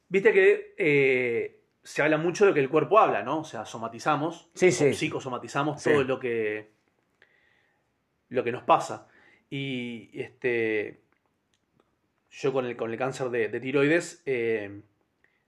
[0.10, 3.40] viste que eh, se habla mucho de que el cuerpo habla, ¿no?
[3.40, 4.94] O sea, somatizamos, Sí, sí.
[4.94, 5.92] psicosomatizamos Sí.
[5.92, 6.70] todo lo que,
[8.28, 9.08] lo que nos pasa.
[9.50, 11.00] Y este,
[12.32, 14.82] yo con el, con el cáncer de, de tiroides, eh,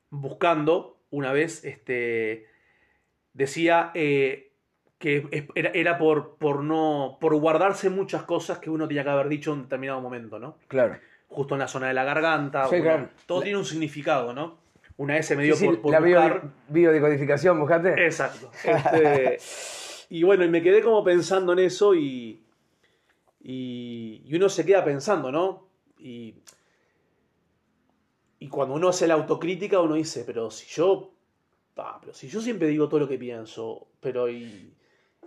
[0.09, 2.47] buscando una vez, este,
[3.33, 4.51] decía eh,
[4.97, 9.29] que era, era por, por no por guardarse muchas cosas que uno tenía que haber
[9.29, 10.57] dicho en determinado momento, ¿no?
[10.67, 10.97] Claro.
[11.27, 12.65] Justo en la zona de la garganta.
[12.67, 13.09] Sí, claro.
[13.25, 14.57] Todo tiene un significado, ¿no?
[14.97, 18.05] Una se me dio Sí, sí, por, por la bio- buscar- biodecodificación, buscate.
[18.05, 18.51] Exacto.
[18.63, 19.37] Este,
[20.09, 22.41] y bueno, y me quedé como pensando en eso y,
[23.41, 25.67] y, y uno se queda pensando, ¿no?
[25.99, 26.33] Y,
[28.39, 31.11] y cuando uno hace la autocrítica, uno dice, pero si yo,
[32.01, 34.73] pero si yo siempre digo todo lo que pienso, pero y,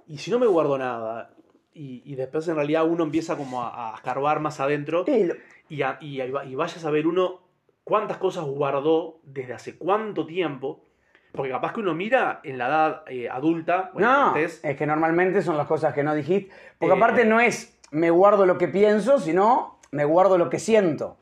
[0.06, 1.30] y si no me guardo nada,
[1.74, 5.30] y, y después en realidad uno empieza como a, a escarbar más adentro Eh,
[5.68, 7.40] y, a- y, a- y vayas a ver uno
[7.84, 10.84] cuántas cosas guardó desde hace cuánto tiempo.
[11.32, 14.86] Porque capaz que uno mira en la edad eh, adulta, bueno, no, antes, es que
[14.86, 16.52] normalmente son las cosas que no dijiste.
[16.78, 16.96] Porque Eh.
[16.98, 21.16] aparte no es me guardo lo que pienso, sino me guardo lo que siento.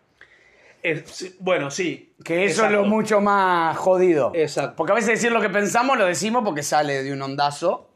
[0.83, 2.14] Es- bueno, sí.
[2.25, 4.33] Que eso es lo mucho más jodido.
[4.35, 4.77] Exacto.
[4.77, 7.88] Porque a veces decir lo que pensamos lo decimos porque sale de un ondazo.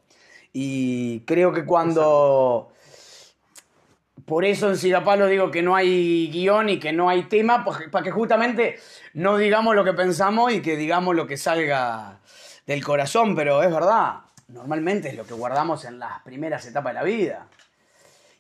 [0.53, 2.71] Y creo que cuando.
[4.25, 7.89] Por eso en Sigapalo digo que no hay guion y que no hay tema, pues,
[7.91, 8.79] para que justamente
[9.13, 12.21] no digamos lo que pensamos y que digamos lo que salga
[12.67, 13.35] del corazón.
[13.37, 17.49] Pero es verdad, normalmente es lo que guardamos en las primeras etapas de la vida.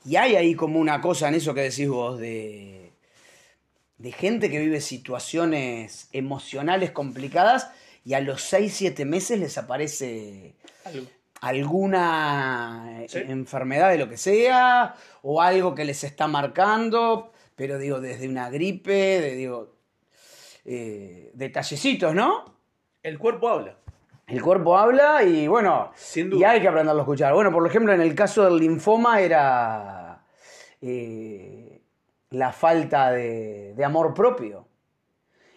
[0.06, 2.83] Y hay ahí como una cosa en eso que decís vos de
[3.98, 7.70] de gente que vive situaciones emocionales complicadas
[8.04, 10.54] y a los 6, 7 meses les aparece
[10.84, 11.06] Algo.
[11.40, 13.18] alguna eh, Sí.
[13.28, 18.50] enfermedad de lo que sea o algo que les está marcando, pero digo, desde una
[18.50, 19.74] gripe, de, digo,
[20.64, 22.56] eh, detallecitos, ¿no?
[23.02, 23.76] El cuerpo habla.
[24.26, 27.34] El cuerpo habla y bueno, Sin y hay que aprenderlo a escuchar.
[27.34, 30.24] Bueno, por ejemplo, en el caso del linfoma era
[30.80, 31.63] eh,
[32.30, 34.66] la falta de, de amor propio.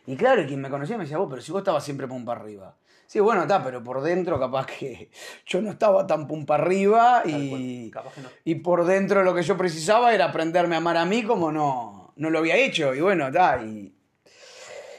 [0.06, 2.42] Y claro, quien me conocía me decía, vos, pero si vos estabas siempre pum para
[2.42, 2.78] arriba.
[3.08, 5.10] Sí, bueno, está, pero por dentro capaz que
[5.46, 8.30] yo no estaba tan pum para arriba y, capaz que no.
[8.44, 12.14] y por dentro lo que yo precisaba era aprenderme a amar a mí como no,
[12.18, 12.94] no lo había hecho.
[12.94, 13.96] Y bueno, está, y,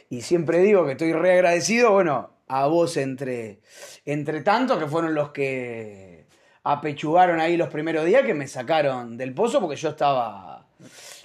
[0.09, 3.61] y siempre digo que estoy re agradecido, bueno, a vos entre,
[4.07, 6.27] entre tanto, que fueron los que
[6.65, 10.67] apechugaron ahí los primeros días, que me sacaron del pozo porque yo estaba,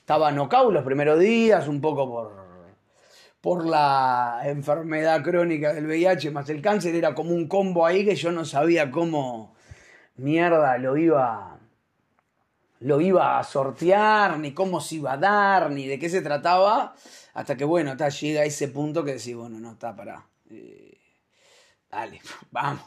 [0.04, 2.34] estaba knockout los primeros días, un poco por,
[3.40, 8.14] por la enfermedad crónica del VIH más el cáncer, era como un combo ahí que
[8.14, 9.56] yo no sabía cómo
[10.18, 11.58] mierda lo iba
[12.82, 16.94] lo iba a sortear, ni cómo se iba a dar, ni de qué se trataba,
[17.34, 20.28] hasta que bueno, está, llega a ese punto que decís, bueno, no, está, pará.
[20.50, 20.98] eh,
[21.90, 22.20] dale,
[22.52, 22.84] vamos,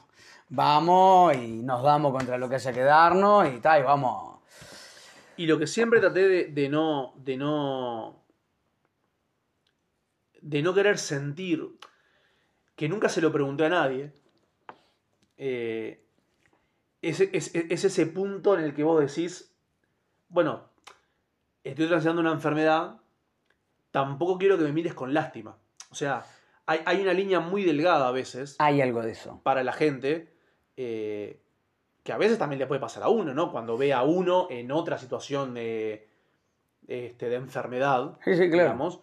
[0.50, 4.25] vamos y nos damos contra lo que haya que darnos y tal, y vamos.
[5.36, 7.14] Y lo que siempre traté de, de no.
[7.16, 8.24] de no.
[10.40, 11.66] de no querer sentir.
[12.76, 14.12] que nunca se lo pregunté a nadie.
[15.38, 16.02] eh,
[17.02, 19.54] es, es- es ese punto en el que vos decís.
[20.28, 20.70] Bueno,
[21.64, 23.00] estoy transitando una enfermedad.
[23.90, 25.56] Tampoco quiero que me mires con lástima.
[25.90, 26.24] O sea,
[26.66, 29.40] hay, hay una línea muy delgada a veces Hay algo de eso.
[29.44, 30.34] para la gente
[30.76, 31.40] eh,
[32.06, 33.50] que a veces también le puede pasar a uno, ¿no?
[33.50, 36.06] Cuando ve a uno en otra situación de,
[36.86, 38.62] este, de enfermedad, Sí, sí, claro.
[38.70, 39.00] digamos.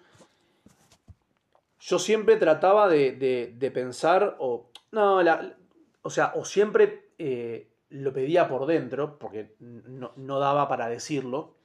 [1.81, 5.53] Yo siempre trataba de, de- de pensar, o, no, la-
[6.01, 11.55] o sea, o siempre eh, lo pedía por dentro, porque no, no daba para decirlo,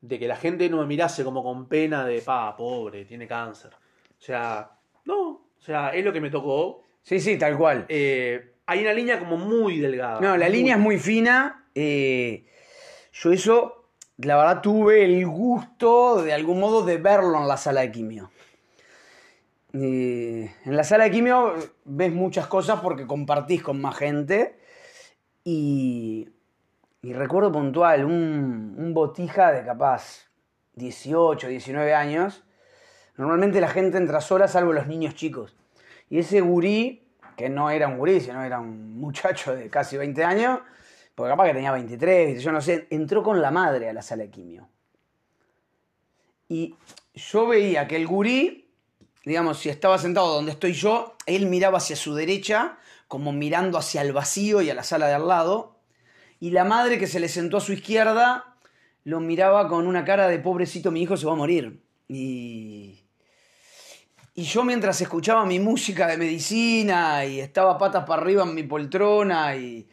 [0.00, 3.72] de que la gente no me mirase como con pena de, pa, pobre, tiene cáncer.
[3.74, 4.70] O sea,
[5.04, 7.86] no, o sea, es lo que me tocó, Sí, sí, tal cual.
[7.88, 10.20] eh, hay una línea como muy delgada.
[10.20, 11.64] No, la línea es muy fina.
[11.74, 12.44] eh,
[13.12, 17.80] yo eso, la verdad, tuve el gusto de algún modo de verlo en la sala
[17.82, 18.30] de quimio.
[19.72, 24.58] Eh, en la sala de quimio ves muchas cosas porque compartís con más gente.
[25.44, 26.28] Y,
[27.02, 30.28] y recuerdo puntual, un, un botija de capaz
[30.74, 32.42] 18, 19 años.
[33.16, 35.56] Normalmente la gente entra sola salvo los niños chicos.
[36.10, 37.05] Y ese gurí,
[37.36, 40.60] que no era un gurí, sino era un muchacho de casi 20 años,
[41.14, 42.42] porque capaz que tenía 23, ¿viste?
[42.42, 44.68] yo no sé, entró con la madre a la sala de quimio.
[46.48, 46.74] Y
[47.14, 48.70] yo veía que el gurí,
[49.24, 54.02] digamos, si estaba sentado donde estoy yo, él miraba hacia su derecha, como mirando hacia
[54.02, 55.76] el vacío y a la sala de al lado,
[56.38, 58.56] y la madre que se le sentó a su izquierda
[59.04, 61.80] lo miraba con una cara de pobrecito, mi hijo se va a morir.
[62.08, 63.05] Y,
[64.38, 68.64] y yo mientras escuchaba mi música de medicina y estaba patas para arriba en mi
[68.64, 69.88] poltrona y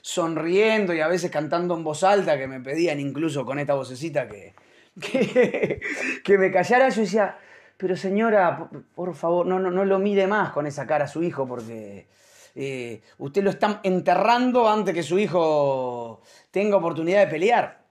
[0.00, 4.28] sonriendo y a veces cantando en voz alta, que me pedían incluso con esta vocecita
[4.28, 4.54] que,
[6.24, 7.38] que, me callara, yo decía,
[7.76, 11.20] pero señora, por, favor, no, no, no lo mire más con esa cara a su
[11.24, 12.06] hijo porque
[12.54, 17.82] eh, usted lo está enterrando antes que su hijo tenga oportunidad de pelear.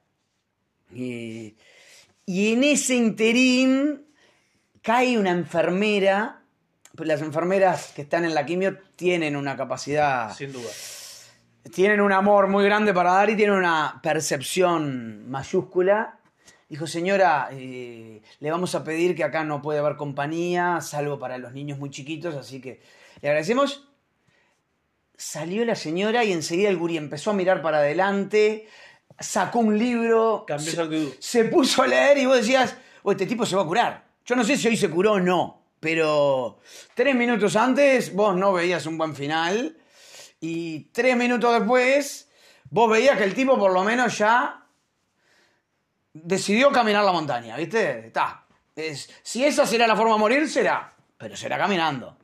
[0.94, 1.54] Y,
[2.26, 4.07] y en ese interín
[4.88, 6.40] cae una enfermera.
[6.96, 10.70] pues Las enfermeras que están en la quimio tienen una capacidad, Sin duda.
[11.76, 16.20] tienen un amor muy grande para dar y tienen una percepción mayúscula.
[16.70, 21.38] Dijo, señora, eh, le vamos a pedir que acá no puede haber compañía, salvo para
[21.38, 22.82] los niños muy chiquitos, así que
[23.22, 23.90] le agradecemos.
[25.18, 28.68] Salió la señora y enseguida el gurí empezó a mirar para adelante,
[29.20, 33.46] sacó un libro, Cambió se- se puso a leer y vos decías, "Oh, este tipo
[33.46, 34.07] se va a curar.
[34.28, 36.60] Yo no sé si hoy se curó o no, Pero
[36.94, 39.78] tres minutos antes vos no veías un buen final
[40.42, 42.30] y tres minutos después
[42.70, 44.66] vos veías que el tipo por lo menos ya
[46.12, 48.08] decidió caminar la montaña, ¿viste?
[48.08, 48.46] Está.
[48.76, 50.94] Es, si esa será la forma de morir, será.
[51.18, 52.18] Pero será caminando.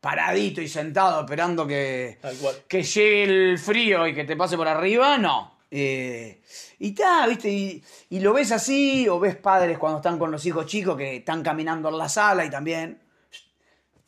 [0.00, 2.18] Paradito y sentado esperando que,
[2.66, 5.57] que llegue el frío y que te pase por arriba, no.
[5.70, 6.40] Eh,
[6.78, 7.50] y está, ¿viste?
[7.50, 11.16] Y, y lo ves así, o ves padres cuando están con los hijos chicos que
[11.16, 13.00] están caminando en la sala y también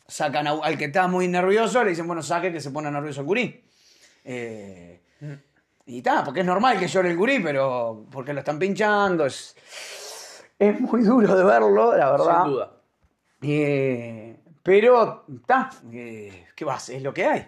[0.07, 3.21] sacan a- al que está muy nervioso, le dicen, bueno, saque que se pone nervioso
[3.21, 3.63] el gurí.
[4.23, 5.01] Eh,
[5.85, 9.55] y está, porque es normal que llore el gurí, pero porque lo están pinchando, es,
[10.57, 12.43] es muy duro de verlo, la verdad.
[12.43, 12.71] Sin duda.
[13.43, 16.89] Eh, pero, está, eh, ¿qué vas?
[16.89, 17.47] Es lo que hay.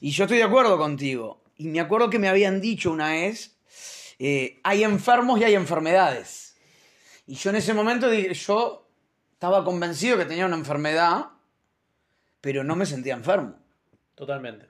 [0.00, 1.42] Y yo estoy de acuerdo contigo.
[1.56, 3.56] Y me acuerdo que me habían dicho una vez,
[4.18, 6.56] eh, hay enfermos y hay enfermedades.
[7.26, 8.88] Y yo en ese momento dije, yo
[9.32, 11.26] estaba convencido que tenía una enfermedad,
[12.40, 13.56] pero no me sentía enfermo.
[14.14, 14.66] Totalmente.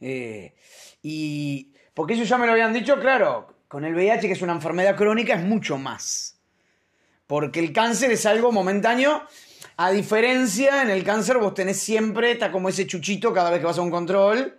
[0.00, 0.54] Eh,
[1.02, 4.54] y porque eso ya me lo habían dicho, claro, con el VIH, que es una
[4.54, 6.40] enfermedad crónica, es mucho más.
[7.26, 9.22] Porque el cáncer es algo momentáneo.
[9.76, 13.66] A diferencia, en el cáncer vos tenés siempre, está como ese chuchito cada vez que
[13.66, 14.58] vas a un control,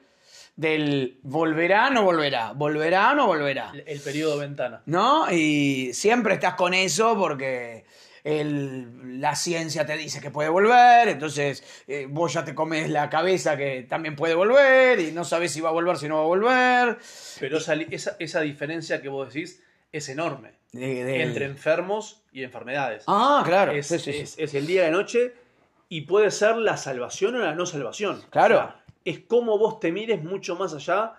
[0.59, 3.71] del volverá, no volverá, volverá, no volverá.
[3.73, 4.81] El, el periodo de ventana.
[4.85, 5.31] ¿no?
[5.31, 7.85] Y siempre estás con eso porque
[8.25, 13.09] el- la ciencia te dice que puede volver, entonces eh, vos ya te comes la
[13.09, 16.23] cabeza que también puede volver y no sabes si va a volver, si no va
[16.23, 16.97] a volver.
[17.39, 20.51] Pero esa, esa, esa diferencia que vos decís es enorme.
[20.73, 23.03] De- Entre enfermos y enfermedades.
[23.07, 23.71] Ah, claro.
[23.71, 24.19] es, sí, sí, sí.
[24.19, 25.33] es- es el día y la noche
[25.87, 28.21] y puede ser la salvación o la no salvación.
[28.29, 28.55] Claro.
[28.55, 28.78] O sea,
[29.09, 31.13] es como vos te mires mucho más allá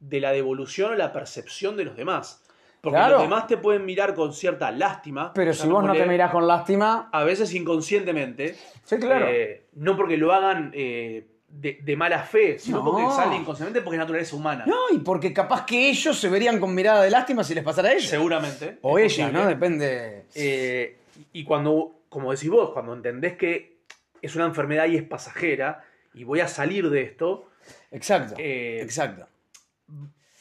[0.00, 2.42] de la devolución o la percepción de los demás.
[2.80, 3.14] Porque Claro.
[3.14, 5.32] los demás te pueden mirar con cierta lástima.
[5.34, 8.56] Pero si vos no te mirás con lástima, A veces inconscientemente.
[8.84, 9.26] Sí, claro.
[9.28, 12.84] eh, no porque lo hagan eh, de, de mala fe, sino No.
[12.84, 14.64] porque sale inconscientemente porque es naturaleza humana.
[14.66, 17.88] no, y porque capaz que ellos se verían con mirada de lástima si les pasara
[17.88, 18.06] a ellos.
[18.10, 18.78] Seguramente.
[18.82, 19.30] O ella.
[19.30, 19.46] ¿no?
[19.46, 20.26] Depende.
[20.34, 20.98] Eh,
[21.32, 23.78] y cuando, como decís vos, cuando entendés que
[24.20, 25.82] es una enfermedad y es pasajera
[26.14, 27.48] y voy a salir de esto,
[27.90, 28.34] Exacto.
[28.38, 29.26] eh, Exacto.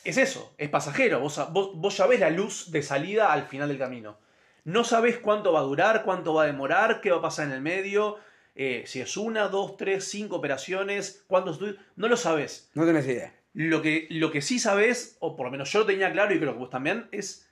[0.03, 1.19] es eso, es pasajero.
[1.19, 4.17] Vos, vos, vos ya ves la luz de salida al final del camino.
[4.65, 7.53] No sabés cuánto va a durar, cuánto va a demorar, qué va a pasar en
[7.53, 8.17] el medio,
[8.55, 11.59] eh, si es una, dos, tres, cinco operaciones, cuántos
[11.95, 12.69] no lo sabés.
[12.74, 13.34] No tenés idea.
[13.53, 16.39] Lo que, lo que sí sabés, o por lo menos yo lo tenía claro y
[16.39, 17.49] creo que vos también, es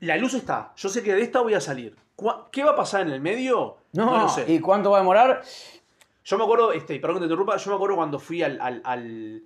[0.00, 0.72] la luz está.
[0.76, 1.94] Yo sé que de esta voy a salir.
[2.16, 3.76] ¿Cuá- ¿Qué va a pasar en el medio?
[3.92, 4.44] No, lo sé.
[4.52, 5.42] ¿y cuánto va a demorar?
[6.24, 8.80] Yo me acuerdo, este, perdón que te interrumpa, yo me acuerdo cuando fui al, al,
[8.84, 9.42] al-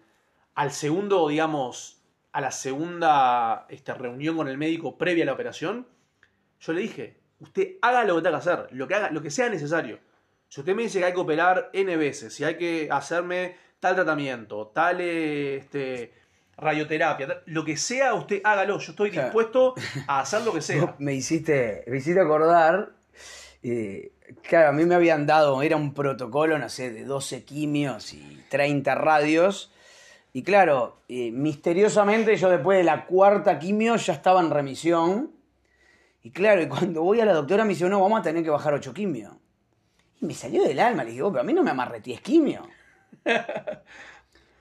[0.54, 2.00] al segundo, digamos,
[2.32, 5.86] a la segunda este, reunión con el médico previa a la operación,
[6.60, 9.30] yo le dije, usted haga lo que tenga que hacer, lo que, haga, lo que
[9.30, 9.98] sea necesario.
[10.48, 13.94] Si usted me dice que hay que operar N veces, si hay que hacerme tal
[13.96, 16.12] tratamiento, tal este,
[16.56, 18.78] radioterapia, tal- lo que sea, usted hágalo.
[18.78, 19.74] Yo estoy dispuesto
[20.06, 20.94] a hacer lo que sea.
[20.98, 22.92] Me hiciste, me hiciste acordar.
[23.62, 24.12] eh,
[24.42, 28.42] claro, a mí me habían dado, era un protocolo, no sé, de 12 quimios y
[28.48, 29.72] 30 radios.
[30.32, 35.32] Y claro, eh, misteriosamente yo después de la cuarta quimio ya estaba en remisión.
[36.22, 38.50] Y claro, y cuando voy a la doctora me dice, no, vamos a tener que
[38.50, 39.32] bajar 8 quimios.
[40.20, 42.20] Y me salió del alma, le dije, "Oh, pero a mí no me amarré 10
[42.20, 42.62] quimio.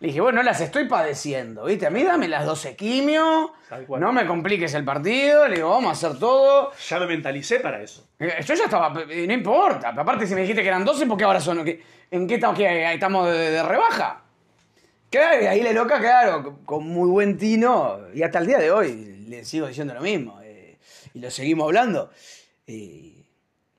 [0.04, 1.88] Le dije, bueno, no las estoy padeciendo, ¿viste?
[1.88, 3.54] A mí dame las 12 quimio,
[4.02, 6.72] no me compliques el partido, le digo, vamos a hacer todo.
[6.90, 8.06] Ya me mentalicé para eso.
[8.20, 9.94] Eh, Yo ya estaba, eh, no importa.
[9.96, 11.64] Aparte, si me dijiste que eran 12, ¿por qué ahora son?
[11.64, 11.82] ¿qué-
[12.12, 12.58] ¿En qué estamos?
[12.58, 14.26] ¿Qué, ¿Estamos de, de rebaja?
[15.10, 18.72] Claro, y ahí le loca, claro, con muy buen tino, y hasta el día de
[18.72, 20.80] hoy le sigo diciendo lo mismo, eh,
[21.14, 22.10] y lo seguimos hablando.
[22.68, 23.24] Eh,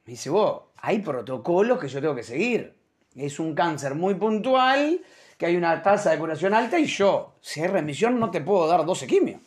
[0.07, 2.73] me dice, vos, hay protocolos que yo tengo que seguir.
[3.15, 5.01] Es un cáncer muy puntual,
[5.39, 8.67] que hay una tasa de curación alta, y yo, si hay remisión, no te puedo
[8.67, 9.41] dar 12 quimios.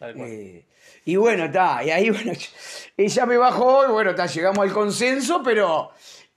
[0.00, 0.64] Eh,
[1.04, 2.32] y bueno, está, y ahí, bueno,
[2.96, 5.90] ella me bajó y bueno, está, llegamos al consenso, pero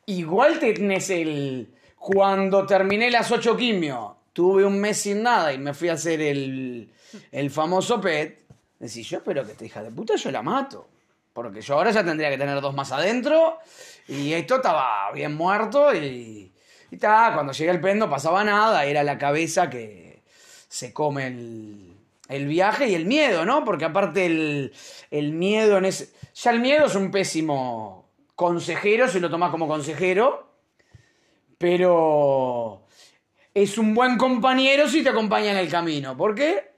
[0.05, 1.73] igual tenés el.
[1.97, 6.21] Cuando terminé las ocho quimios, tuve un mes sin nada y me fui a hacer
[6.21, 6.89] el,
[7.31, 8.45] el famoso PET.
[8.79, 10.87] Decís, yo espero que esta hija de puta yo la mato.
[11.33, 13.57] Porque yo ahora ya tendría que tener dos más adentro.
[14.07, 15.93] Y esto estaba bien muerto.
[15.93, 16.51] Y,
[16.91, 18.85] y ta, cuando llegué al PET no pasaba nada.
[18.85, 20.21] Era la cabeza que
[20.69, 21.93] se come el,
[22.29, 23.63] el viaje y el miedo, ¿no?
[23.65, 24.73] Porque aparte el,
[25.11, 26.09] el miedo en ese.
[26.35, 30.45] Ya el miedo es un pésimo consejero si lo tomás como consejero.
[31.57, 32.83] Pero
[33.53, 36.15] es un buen compañero si te acompaña en el camino.
[36.15, 36.71] ¿Por qué?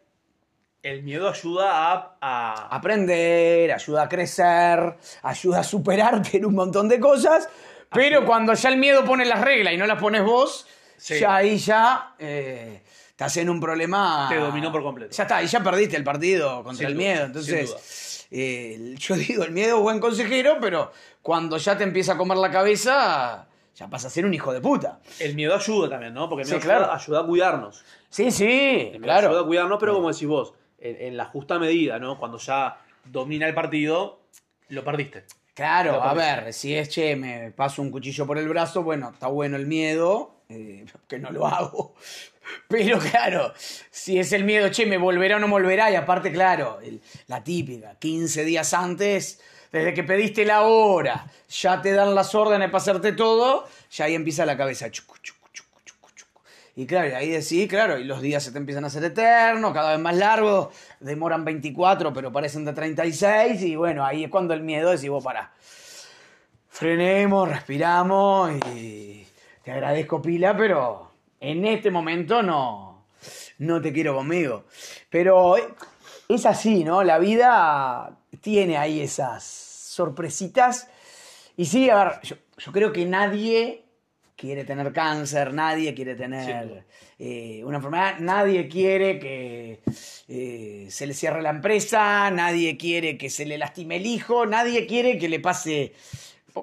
[0.82, 6.88] El miedo ayuda a, a- aprender, ayuda a crecer, ayuda a superarte en un montón
[6.88, 7.50] de cosas,
[7.92, 10.68] Pero cuando ya el miedo pone las reglas y no las pones vos,
[10.98, 11.20] Sí.
[11.20, 14.28] ya ahí ya eh, estás en un problema.
[14.30, 15.16] Te dominó por completo.
[15.16, 17.26] Ya está, y ya perdiste el partido contra Sin el duda, miedo.
[17.26, 22.18] Entonces, eh, yo digo, el miedo es buen consejero, pero cuando ya te empieza a
[22.18, 25.00] comer la cabeza, ya pasa a ser un hijo de puta.
[25.20, 26.28] El miedo ayuda también, ¿no?
[26.30, 26.84] Porque el Sí, miedo claro.
[26.86, 27.86] ayuda, ayuda a cuidarnos.
[28.10, 29.48] Sí, sí, El miedo ayuda a claro.
[29.48, 32.20] cuidarnos, pero como decís vos, en, en la justa medida, ¿no?
[32.20, 34.20] Cuando ya domina el partido,
[34.68, 35.24] lo perdiste.
[35.54, 39.28] Claro, a ver, si es, che, me paso un cuchillo por el brazo, bueno, está
[39.28, 41.96] bueno el miedo, eh, que no lo hago.
[42.68, 43.54] Pero claro,
[43.92, 47.44] si es el miedo, che, me volverá o no volverá, y aparte, claro, el- la
[47.44, 49.42] típica, 15 días antes,
[49.72, 54.16] desde que pediste la hora, ya te dan las órdenes para hacerte todo, ya ahí
[54.16, 54.90] empieza la cabeza.
[54.90, 55.16] chucu.
[56.80, 59.92] Y claro, ahí decís, claro, y los días se te empiezan a hacer eternos, cada
[59.92, 60.70] vez más largos,
[61.02, 65.22] demoran 24, pero parecen de 36, y bueno, ahí es cuando el miedo decís, vos
[65.22, 65.52] pará.
[66.70, 69.28] Frenemos, respiramos y
[69.62, 71.12] te agradezco pila, pero
[71.42, 73.04] en este momento no,
[73.58, 74.64] no te quiero conmigo.
[75.10, 75.58] Pero
[76.30, 77.04] es así, ¿no?
[77.04, 80.88] La vida tiene ahí esas sorpresitas.
[81.58, 83.89] Y sí, a ver, yo, yo creo que nadie
[84.40, 86.86] quiere tener cáncer, nadie quiere tener duda.
[87.20, 89.82] eh, una enfermedad, nadie quiere que
[90.30, 94.88] eh, se le cierre la empresa, nadie quiere que se le lastime el hijo, nadie
[94.88, 95.94] quiere que le pase...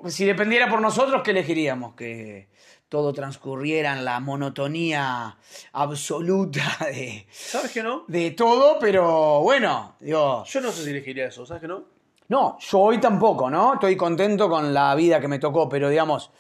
[0.08, 1.94] Si dependiera por nosotros, ¿qué elegiríamos?
[1.94, 2.48] Que
[2.88, 5.36] todo transcurriera en la monotonía
[5.72, 8.04] absoluta de, ¿Sabes que no?
[8.08, 10.44] de todo, pero bueno, digo...
[10.44, 11.84] Yo no sé si elegiría eso, ¿sabes que no?
[12.28, 13.74] No, yo hoy tampoco, ¿no?
[13.74, 16.30] Estoy contento con la vida que me tocó, pero digamos,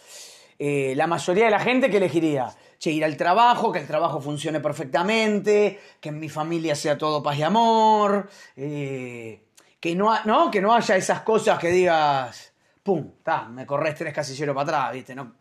[0.58, 2.48] eh, la mayoría de la gente que elegiría,
[2.78, 7.22] che, ir al trabajo, que el trabajo funcione perfectamente, que en mi familia sea todo
[7.22, 9.42] paz y amor, eh,
[9.80, 10.50] que, no, ¿no?
[10.50, 12.52] que no haya esas cosas que digas,
[12.82, 13.12] pum,
[13.50, 15.14] me corres tres casilleros para atrás, ¿viste?
[15.14, 15.34] No,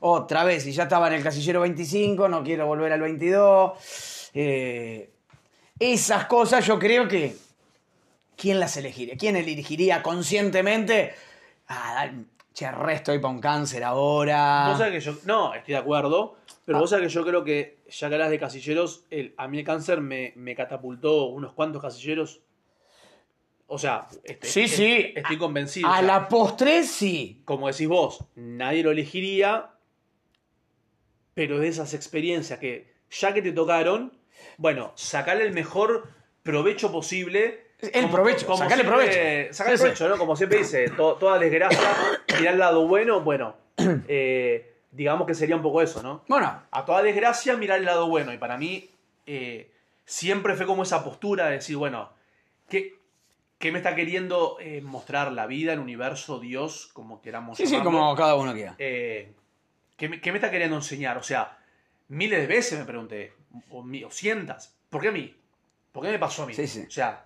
[0.00, 4.30] otra vez, y ya estaba en el casillero 25, no quiero volver al 22.
[4.34, 5.10] eh,
[5.78, 7.36] esas cosas yo creo que
[8.36, 9.16] ¿quién las elegiría?
[9.16, 11.14] ¿Quién elegiría conscientemente?
[11.68, 12.10] Ah,
[12.54, 14.68] che, re, estoy para un cáncer ahora.
[14.68, 15.16] Vos sabés que yo.
[15.26, 16.36] No, estoy de acuerdo.
[16.64, 16.80] Pero Ah.
[16.80, 19.64] vos sabés que yo creo que, ya que hablas de casilleros, el, a mí el
[19.64, 22.40] cáncer me, me catapultó unos cuantos casilleros.
[23.66, 25.12] O sea, este- Sí, este- sí.
[25.16, 25.88] estoy convencido.
[25.88, 27.42] A o sea, la postre, sí.
[27.44, 29.70] Como decís vos, nadie lo elegiría.
[31.34, 34.12] Pero de esas experiencias que, ya que te tocaron,
[34.56, 36.08] bueno, sacarle el mejor
[36.42, 37.63] provecho posible.
[37.80, 39.54] El provecho, sacarle provecho.
[39.54, 39.90] Sacarle Sí, sí.
[39.90, 40.18] provecho, ¿no?
[40.18, 41.90] Como siempre dice, to- toda desgracia,
[42.38, 43.56] mirar el lado bueno, bueno,
[44.08, 46.22] eh, digamos que sería un poco eso, ¿no?
[46.28, 48.32] Bueno, A toda desgracia, mirar el lado bueno.
[48.32, 48.88] Y para mí,
[49.26, 49.70] eh,
[50.06, 52.10] siempre fue como esa postura de decir, bueno,
[52.68, 52.94] ¿qué,
[53.58, 57.78] qué me está queriendo eh, mostrar la vida, el universo, Dios, como queramos sí, sí,
[57.82, 58.74] como cada uno quiera.
[58.78, 61.18] ¿qué, me, qué me está queriendo enseñar?
[61.18, 61.58] O sea,
[62.08, 63.32] miles de veces me pregunté,
[63.70, 65.34] o, o cientas, ¿por qué a mí?
[65.92, 66.54] ¿Por qué me pasó a mí?
[66.54, 66.84] Sí, sí.
[66.86, 67.23] O sea,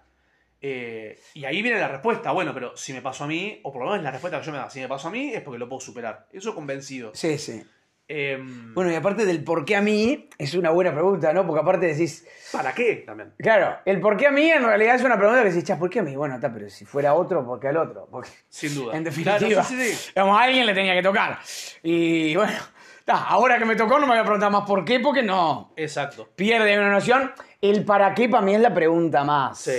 [0.60, 2.32] eh, y ahí viene la respuesta.
[2.32, 4.52] Bueno, pero si me pasó a mí, o por lo menos la respuesta que yo
[4.52, 6.26] me da, si me pasó a mí es porque lo puedo superar.
[6.32, 7.12] Eso convencido.
[7.14, 7.62] Sí, sí.
[8.10, 11.46] Em, Bueno, y aparte del por qué a mí, es una buena pregunta, ¿no?
[11.46, 13.34] Porque aparte decís, ¿Para qué también?
[13.38, 15.90] claro, el por qué a mí en realidad es una pregunta que decís, chas, ¿por
[15.90, 16.16] qué a mí?
[16.16, 18.08] Bueno, está, pero si fuera otro, ¿por qué al otro?
[18.10, 18.96] Porque Sin duda.
[18.96, 20.10] En definitiva, Claro, sí, sí, sí.
[20.14, 21.38] digamos, a alguien le tenía que tocar.
[21.82, 22.56] Y bueno,
[23.04, 25.74] ta, ahora que me tocó no me voy a preguntar más por qué, porque no.
[25.76, 26.30] Exacto.
[26.34, 27.30] Pierde una noción.
[27.60, 29.72] El para qué para mí es la pregunta más, Sí.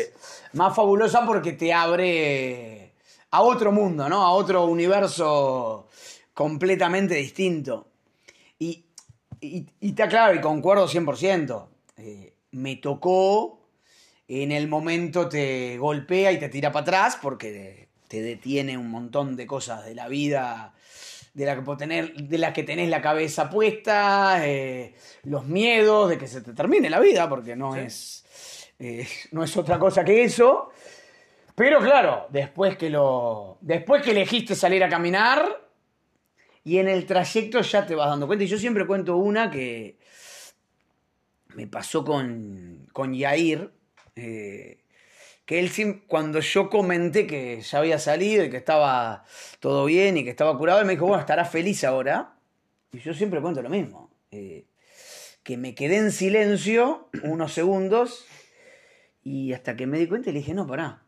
[0.54, 2.94] más fabulosa porque te abre
[3.32, 4.22] a otro mundo, ¿no?
[4.26, 5.88] A otro universo
[6.34, 7.88] completamente distinto.
[8.58, 8.86] Y,
[9.40, 11.70] y, y está claro, y concuerdo 100%.
[11.98, 13.60] eh, me tocó,
[14.28, 19.36] en el momento te golpea y te tira para atrás porque te detiene un montón
[19.36, 20.74] de cosas de la vida
[21.40, 26.18] de, la que, tener, de las que tenés la cabeza puesta, eh, los miedos de
[26.18, 27.80] que se te termine la vida, porque no, Sí.
[27.80, 28.26] es,
[28.78, 30.70] eh, no es otra cosa que eso.
[31.56, 35.66] Pero claro, después que, lo, después que elegiste salir a caminar,
[36.66, 38.44] y en el trayecto ya te vas dando cuenta.
[38.44, 39.98] Y yo siempre cuento una que
[41.56, 43.72] me pasó con, con Yair,
[44.16, 44.84] eh,
[45.50, 49.26] que él cuando yo comenté que ya había salido y que estaba
[49.60, 52.36] todo bien y que estaba curado, él me dijo, bueno, estarás feliz ahora.
[52.92, 54.12] Y yo siempre cuento lo mismo.
[54.30, 54.68] eh,
[55.42, 58.28] que me quedé en silencio unos segundos
[59.24, 61.02] y hasta que me di cuenta le dije, no, pará.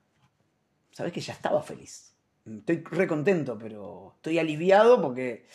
[0.89, 2.15] Sabes que ya estaba feliz.
[2.43, 5.45] Estoy re contento, pero estoy aliviado porque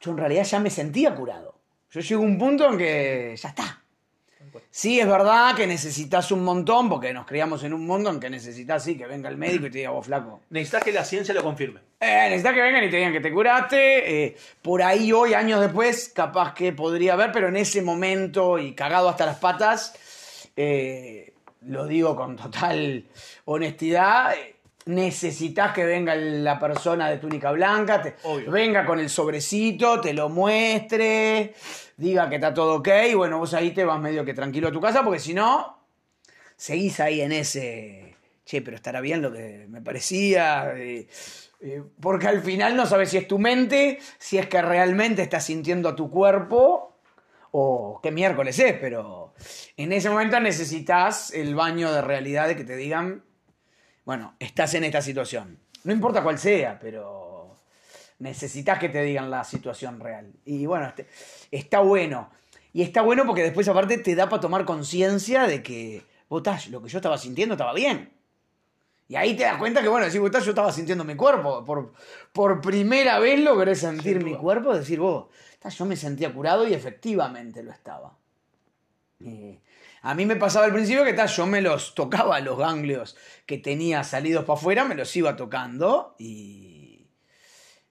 [0.00, 1.58] yo en realidad ya me sentía curado.
[1.90, 3.75] Yo llego a un punto en que ya está.
[4.56, 4.68] Supuesto.
[4.70, 8.30] Sí, es verdad que necesitas un montón, porque nos criamos en un mundo en que
[8.30, 10.40] necesitas, sí, que venga el médico y te diga, vos flaco.
[10.50, 11.80] Necesitas que la ciencia lo confirme.
[12.00, 14.24] Eh, necesitas que vengan y te digan que te curaste.
[14.24, 18.74] eh, por ahí hoy, años después, capaz que podría haber, pero en ese momento y
[18.74, 19.94] cagado hasta las patas,
[20.56, 21.32] eh,
[21.62, 23.04] lo digo con total
[23.44, 24.34] honestidad.
[24.86, 28.52] Necesitas que venga la persona de túnica blanca, te- Obvio.
[28.52, 31.54] venga con el sobrecito, te lo muestre,
[31.96, 34.72] diga que está todo ok, y bueno, vos ahí te vas medio que tranquilo a
[34.72, 35.84] tu casa, porque si no,
[36.54, 41.08] seguís ahí en ese, che, pero estará bien lo que me parecía, eh,
[41.60, 45.46] eh, porque al final no sabes si es tu mente, si es que realmente estás
[45.46, 46.96] sintiendo a tu cuerpo,
[47.50, 49.34] o qué miércoles es, pero
[49.76, 53.24] en ese momento necesitas el baño de realidad de que te digan,
[54.06, 55.58] bueno, estás en esta situación.
[55.84, 57.54] No importa cuál sea, pero
[58.20, 60.32] necesitas que te digan la situación real.
[60.46, 61.06] Y bueno, este-
[61.50, 62.30] está bueno.
[62.72, 66.82] Y está bueno porque después aparte te da para tomar conciencia de que, votás, lo
[66.82, 68.12] que yo estaba sintiendo estaba bien.
[69.08, 71.64] Y ahí te das cuenta que, bueno, decir, votás, yo estaba sintiendo mi cuerpo.
[71.64, 71.92] Por,
[72.32, 74.74] por primera vez logré sentir mi cuerpo.
[74.76, 75.26] decir, vos,
[75.60, 78.16] "Ta, yo me sentía curado y efectivamente lo estaba.
[79.24, 79.58] Eh,
[80.06, 84.04] a mí me pasaba al principio que yo me los tocaba los ganglios que tenía
[84.04, 87.08] salidos para afuera, me los iba tocando y.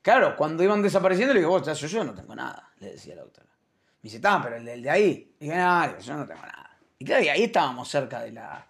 [0.01, 3.23] Claro, cuando iban desapareciendo le digo, vos, ta, yo, no tengo nada, le decía la
[3.23, 3.49] doctora.
[3.49, 5.35] Me dice, está, pero el del de ahí.
[5.41, 6.77] Y dije, no, yo no tengo nada.
[6.97, 8.65] Y claro, y ahí estábamos cerca de la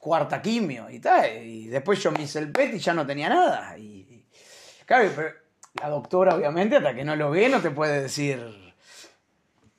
[0.00, 1.30] cuarta quimio y tal.
[1.44, 3.78] Y después yo me hice el PET y ya no tenía nada.
[3.78, 4.26] Y, y-
[4.84, 5.34] claro, pero
[5.74, 8.74] la doctora, obviamente, hasta que no lo ve, no te puede decir.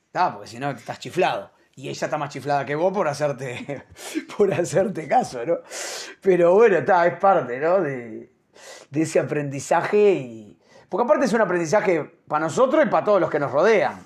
[0.06, 1.59] Está, porque si no estás chiflado.
[1.80, 3.86] Y ella está más chiflada que vos por hacerte,
[4.38, 5.60] por hacerte caso, ¿no?
[6.20, 7.80] Pero bueno, está, es parte, ¿no?
[7.80, 8.34] De,
[8.90, 10.12] de ese aprendizaje.
[10.12, 10.60] Y...
[10.90, 14.06] Porque aparte es un aprendizaje para nosotros y para todos los que nos rodean.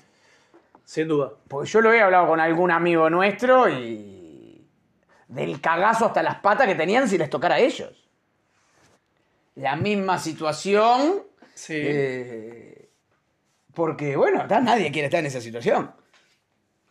[0.84, 1.32] Sin duda.
[1.48, 4.70] Porque yo lo he hablado con algún amigo nuestro y.
[5.26, 8.08] del cagazo hasta las patas que tenían si les tocara a ellos.
[9.56, 11.24] La misma situación.
[11.54, 11.74] Sí.
[11.76, 12.90] eh,
[13.74, 16.03] porque, bueno, está, nadie quiere estar en esa situación.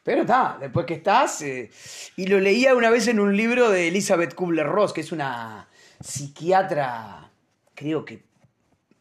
[0.04, 1.42] Pero está, después que estás.
[1.42, 1.72] eh,
[2.18, 5.70] y lo leía una vez en un libro de Elizabeth Kubler-Ross, que es una
[6.02, 7.32] psiquiatra,
[7.74, 8.24] creo que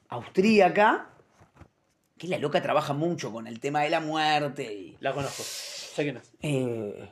[0.08, 1.08] austríaca,
[2.16, 4.96] que la loca trabaja mucho con el tema de la muerte y.
[5.00, 5.42] La conozco.
[5.42, 6.30] Sé quién es.
[6.40, 7.10] Eh,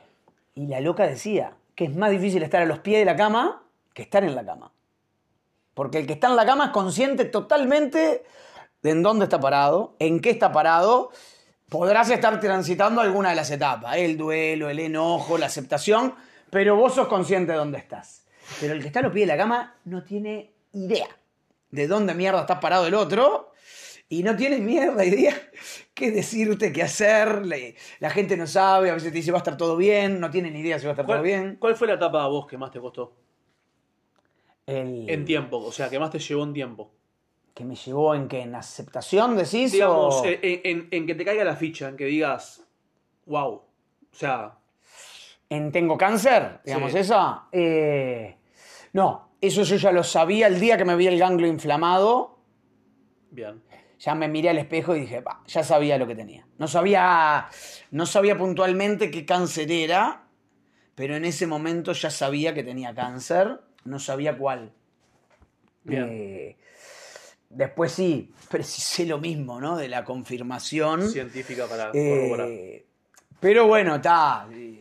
[0.55, 3.63] y la loca decía que es más difícil estar a los pies de la cama
[3.93, 4.71] que estar en la cama.
[5.73, 8.23] Porque el que está en la cama es consciente totalmente
[8.81, 11.11] de en dónde está parado, en qué está parado.
[11.71, 16.13] Podrás estar transitando alguna de las etapas, el duelo, el enojo, la aceptación,
[16.49, 18.25] pero vos sos consciente de dónde estás.
[18.59, 21.07] Pero el que está a los pies de la cama no tiene idea
[21.69, 23.53] de dónde mierda está parado el otro
[24.09, 25.33] y no tiene mierda idea
[25.93, 27.43] qué decirte, qué hacer.
[28.01, 30.53] La gente no sabe, a veces te dice va a estar todo bien, no tienen
[30.57, 31.55] idea si va a estar todo ¿Cuál, bien.
[31.57, 33.15] cuál fue la etapa a vos que más te costó?
[34.65, 36.91] El- En tiempo, o sea, que más te llevó en tiempo.
[37.53, 41.25] Que me llevó en que en aceptación decís Digamos, o- en, en- en que te
[41.25, 42.63] caiga la ficha, en que digas,
[43.25, 43.53] wow.
[43.55, 43.63] O
[44.15, 44.57] sea,
[45.49, 46.97] en tengo cáncer, digamos Sí.
[46.99, 47.43] esa.
[47.51, 48.37] Eh,
[48.93, 52.39] no, eso yo ya lo sabía el día que me vi el ganglio inflamado.
[53.29, 53.61] bien.
[53.99, 56.47] Ya me miré al espejo y dije, "Bah, ya sabía lo que tenía.
[56.57, 57.47] No sabía,
[57.91, 60.23] no sabía puntualmente qué cáncer era,
[60.95, 64.73] pero en ese momento ya sabía que tenía cáncer, no sabía cuál.
[65.83, 66.07] Bien.
[66.09, 66.57] Eh,
[67.53, 69.77] después sí, precisé lo mismo, ¿no?
[69.77, 71.09] De la confirmación.
[71.09, 72.49] Científica para Eh, corroborar.
[73.39, 74.47] pero bueno, está.
[74.51, 74.77] eh,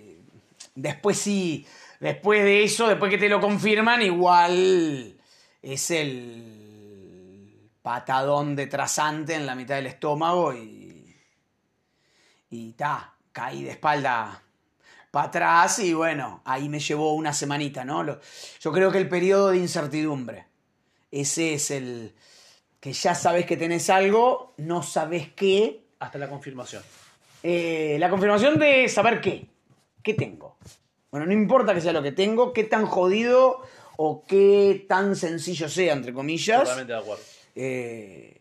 [0.75, 1.67] Después sí,
[1.99, 5.17] después de eso, después que te lo confirman, igual
[5.63, 11.17] es el patadón de trasante en la mitad del estómago y.
[12.53, 14.43] Y ta, caí de espalda
[15.13, 18.03] para atrás y bueno, ahí me llevó una semanita, ¿no?
[18.03, 18.21] Lo-
[18.61, 20.47] yo creo que el periodo de incertidumbre,
[21.13, 22.13] ese es el
[22.81, 26.83] que ya sabes que tenés algo, no sabes qué, Hasta la confirmación.
[27.43, 29.47] eh, la confirmación de saber qué.
[30.03, 30.57] ¿Qué tengo?
[31.11, 33.61] Bueno, no importa que sea lo que tengo, qué tan jodido
[33.99, 36.61] o qué tan sencillo sea, entre comillas.
[36.61, 37.23] Totalmente de acuerdo.
[37.55, 38.41] eh,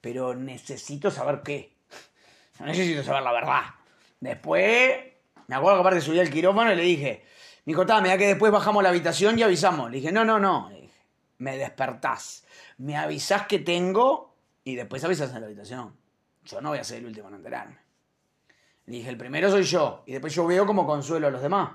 [0.00, 1.72] pero necesito saber qué.
[2.60, 3.62] No necesito saber la verdad.
[4.20, 4.96] Después,
[5.48, 7.22] me acuerdo que aparte subí al quirófano y le dije,
[7.64, 9.90] me dijo, "Ta, me da que después bajamos la habitación y avisamos.
[9.90, 10.70] Le dije, no, no, no.
[11.38, 12.44] Me despertás.
[12.78, 14.34] Me avisás que tengo
[14.64, 15.96] y después avisas en la habitación.
[16.44, 17.78] Yo no voy a ser el último en enterarme.
[18.86, 20.02] Le dije, el primero soy yo.
[20.06, 21.72] Y después yo veo como consuelo a los demás.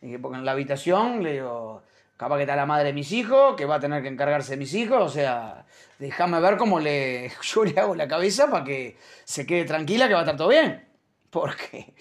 [0.00, 1.82] Le dije, porque en la habitación, le digo,
[2.16, 4.56] capaz que está la madre de mis hijos, que va a tener que encargarse de
[4.56, 5.02] mis hijos.
[5.02, 5.66] O sea,
[5.98, 10.14] déjame ver cómo le, yo le hago la cabeza para que se quede tranquila, que
[10.14, 10.88] va a estar todo bien.
[11.30, 11.94] Porque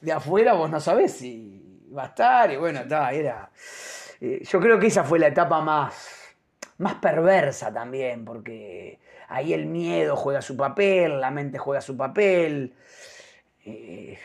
[0.00, 2.52] de afuera vos no sabés si va a estar.
[2.52, 3.50] Y bueno, está, era.
[4.20, 5.94] Eh, yo creo que esa fue la etapa más,
[6.78, 8.98] más perversa también, porque
[9.28, 12.74] ahí el miedo juega su papel, la mente juega su papel.
[13.64, 14.18] eh,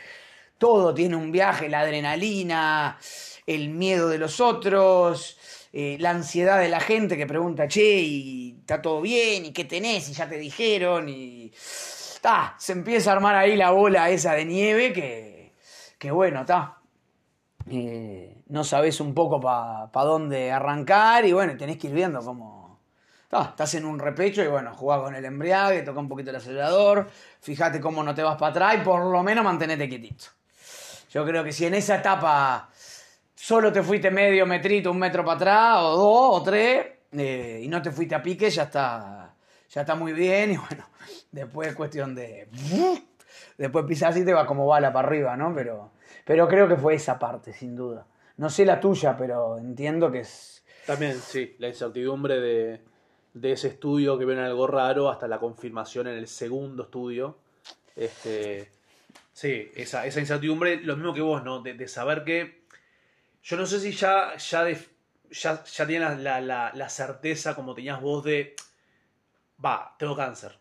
[0.58, 2.98] todo tiene un viaje, la adrenalina,
[3.46, 5.38] el miedo de los otros,
[5.72, 9.64] eh, la ansiedad de la gente que pregunta, che, y está todo bien, y qué
[9.64, 11.52] tenés, y ya te dijeron, y
[12.22, 15.52] ta, se empieza a armar ahí la bola esa de nieve que,
[15.98, 16.78] que bueno, está.
[18.46, 22.80] No sabés un poco para dónde arrancar y bueno, tenés que ir viendo cómo...
[23.30, 27.08] estás en un repecho y bueno, jugás con el embriague, toca un poquito el acelerador,
[27.40, 30.26] fíjate cómo no te vas para atrás y por lo menos mantenete quietito.
[31.10, 32.68] Yo creo que si en esa etapa
[33.34, 37.68] solo te fuiste medio metrito, un metro para atrás, o dos, o tres, eh, y
[37.68, 39.34] no te fuiste a pique, ya está,
[39.70, 40.52] ya está muy bien.
[40.52, 40.84] Y bueno,
[41.30, 42.48] después es cuestión de.
[43.56, 45.54] Después pisás y te va como bala para arriba, ¿no?
[45.54, 45.92] Pero,
[46.24, 48.06] pero creo que fue esa parte, sin duda.
[48.38, 50.64] No sé la tuya, pero entiendo que es.
[50.86, 52.80] También, sí, la incertidumbre de,
[53.34, 57.38] de ese estudio que ven algo raro hasta la confirmación en el segundo estudio.
[57.96, 58.68] Este,
[59.32, 61.60] sí, esa, esa incertidumbre, lo mismo que vos, ¿no?
[61.62, 62.64] De, de saber que.
[63.42, 64.78] Yo no sé si ya, ya, de-
[65.30, 68.54] ya, ya tienes la, la- la certeza, como tenías vos, de.
[69.64, 70.58] Va, tengo cáncer.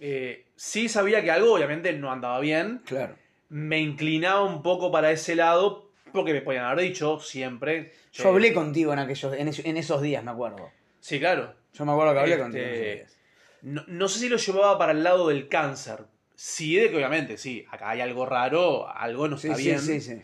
[0.00, 2.80] Eh, sí sabía que algo, obviamente, no andaba bien.
[2.86, 3.16] Claro.
[3.50, 7.92] Me inclinaba un poco para ese lado, porque me podían haber dicho siempre.
[8.12, 10.70] Yo eh, hablé contigo en, aquellos, en, esos, en esos días, me acuerdo.
[11.00, 11.54] Sí, claro.
[11.74, 12.64] Yo me acuerdo que hablé Este, contigo.
[12.64, 13.18] en esos días.
[13.62, 16.04] No, no sé si lo llevaba para el lado del cáncer.
[16.34, 19.80] Sí, de que obviamente, sí, acá hay algo raro, algo no Sí, está sí, bien.
[19.80, 20.22] sí, sí.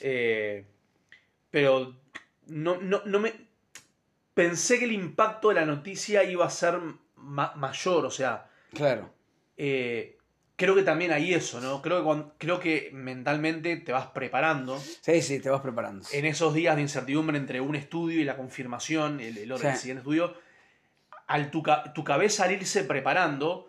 [0.00, 0.64] Eh,
[1.50, 1.94] pero
[2.46, 3.32] no, no, no me.
[4.34, 6.78] Pensé que el impacto de la noticia iba a ser
[7.16, 9.12] ma- mayor, o sea, Claro.
[9.58, 10.16] eh,
[10.56, 11.82] creo que también hay eso, ¿no?
[11.82, 16.06] Creo que, cuan- creo que mentalmente te vas preparando Sí, sí, te vas preparando.
[16.12, 19.66] en esos días de incertidumbre entre un estudio y la confirmación, el, el, el Sí.
[19.76, 20.34] siguiente estudio,
[21.26, 21.62] al tu,
[21.94, 23.68] tu cabeza al irse preparando,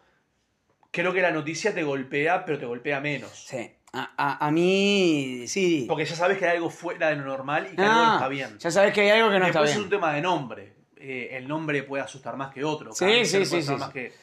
[0.91, 3.31] creo que la noticia te golpea, pero te golpea menos.
[3.47, 3.71] Sí.
[3.95, 5.85] A, a- a mí, sí.
[5.87, 8.13] Porque ya sabes que hay algo fuera de lo normal y que algo Ah, no
[8.15, 8.57] está bien.
[8.57, 9.83] Ya sabes que hay algo que no Después está es bien.
[9.83, 10.73] un tema de nombre.
[10.97, 12.91] Eh, el nombre puede asustar más que otro.
[12.93, 13.93] Sí, sí, sí, sí, más sí.
[13.93, 14.13] que-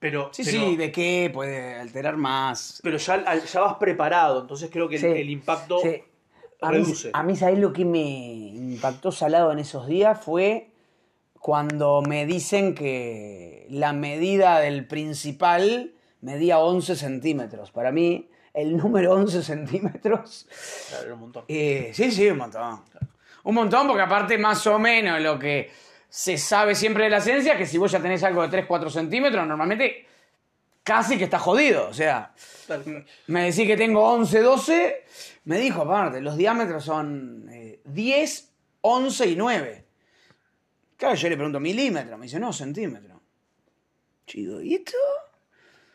[0.00, 2.80] Pero, Sí, pero, sí, de qué puede alterar más.
[2.82, 6.02] pero ya, ya vas preparado, entonces creo que el, Sí, el impacto Sí.
[6.62, 7.10] A mí, reduce.
[7.12, 10.22] a mí, ¿sabés lo que me impactó salado en esos días?
[10.22, 10.70] Fue
[11.38, 17.70] cuando me dicen que la medida del principal medía 11 centímetros.
[17.70, 20.46] Para mí, el número 11 centímetros
[20.90, 21.44] Claro, era un montón.
[21.48, 22.82] Eh, sí, sí, un montón.
[23.44, 25.70] Un montón, porque aparte más o menos lo que
[26.10, 28.90] se sabe siempre de la ciencia, que si vos ya tenés algo de 3, 4
[28.90, 30.06] centímetros, normalmente
[30.82, 31.88] casi que está jodido.
[31.88, 32.34] O sea,
[33.28, 35.04] me decís que tengo 11, 12,
[35.44, 39.84] me dijo aparte, los diámetros son eh, 10, 11 y 9.
[40.96, 43.22] Claro, yo le pregunto milímetros, me dice, no, centímetro.
[44.26, 44.98] Chido, ¿y esto?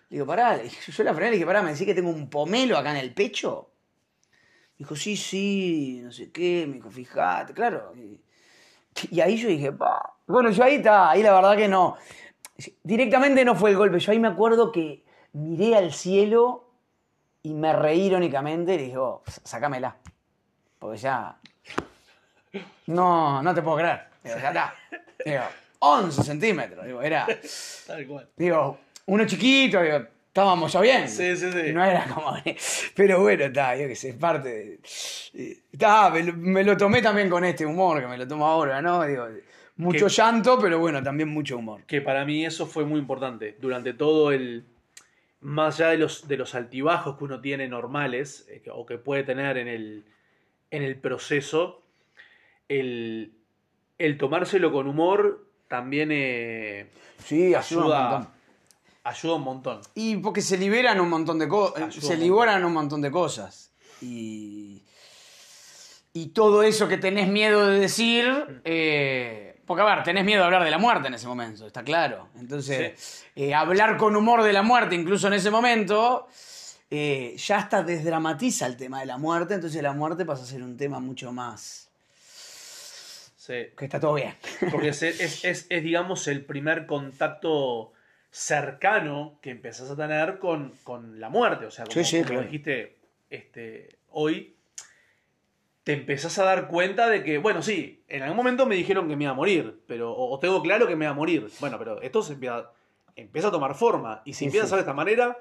[0.10, 2.78] Le digo, pará, yo la frené, le dije, pará, me decís que tengo un pomelo
[2.78, 3.72] acá en el pecho.
[4.78, 7.94] Dijo, sí, sí, no sé qué, me dijo, fijate, claro.
[7.98, 8.22] Y,
[9.12, 10.14] y ahí yo dije, pa.
[10.28, 11.98] Bueno, yo ahí está, ahí la verdad que no.
[12.84, 16.70] Directamente no fue el golpe, yo ahí me acuerdo que miré al cielo
[17.44, 19.98] y me reí irónicamente y le dije, oh, sacámela.
[20.80, 21.38] Porque ya.
[22.88, 24.08] No, no te puedo creer.
[24.24, 24.76] Digo, ya está.
[25.24, 25.44] Digo,
[25.80, 26.86] 11 centímetros.
[26.86, 27.28] Digo, era.
[27.86, 28.30] Tal cual.
[28.36, 28.78] Digo,
[29.08, 31.08] uno chiquito, digo, estábamos ya bien.
[31.08, 31.72] Sí, sí, sí.
[31.72, 32.36] No era como.
[32.94, 34.80] Pero bueno, está, yo que sé, es parte de.
[35.72, 38.82] Está, me, lo- me lo tomé también con este humor, que me lo tomo ahora,
[38.82, 39.06] ¿no?
[39.06, 39.28] Digo,
[39.78, 41.84] mucho Que- llanto, pero bueno, también mucho humor.
[41.88, 43.56] que para mí eso fue muy importante.
[43.62, 44.66] Durante todo el.
[45.40, 49.24] Más allá de los, de los altibajos que uno tiene normales, eh, o que puede
[49.24, 50.04] tener en el,
[50.72, 51.84] en el proceso,
[52.68, 53.32] el,
[54.00, 56.88] el tomárselo con humor también eh,
[57.24, 58.32] Sí, ayuda.
[59.06, 59.80] Ayuda un montón.
[59.96, 61.82] Y porque se liberan un montón de cosas.
[61.84, 63.72] Ayuda Se liberan un montón de cosas.
[64.02, 64.82] Y.
[66.14, 68.62] Y todo eso que tenés miedo de decir.
[68.66, 71.84] eh, porque, a ver, tenés miedo de hablar de la muerte en ese momento, está
[71.84, 72.28] claro.
[72.40, 76.28] Entonces, eh, hablar con humor de la muerte, incluso en ese momento,
[76.92, 79.56] eh, ya hasta desdramatiza el tema de la muerte.
[79.56, 81.90] Entonces, la muerte pasa a ser un tema mucho más.
[83.38, 83.54] Sí.
[83.78, 84.36] que está todo bien.
[84.72, 87.92] Porque es, es, es- es, digamos, el primer contacto
[88.36, 91.66] cercano que empezás a tener con, con la muerte.
[91.66, 92.44] O sea, como, Sí, sí, como claro.
[92.44, 92.98] dijiste
[93.30, 94.56] este, hoy,
[95.86, 99.16] te empezás a dar cuenta de que, bueno, sí, en algún momento me dijeron que
[99.16, 101.48] me iba a morir, pero, o, o tengo claro que me iba a morir.
[101.62, 102.72] Bueno, pero esto se empieza,
[103.16, 104.22] empieza a tomar forma.
[104.26, 105.38] Y si Sí, empiezas a de esta manera,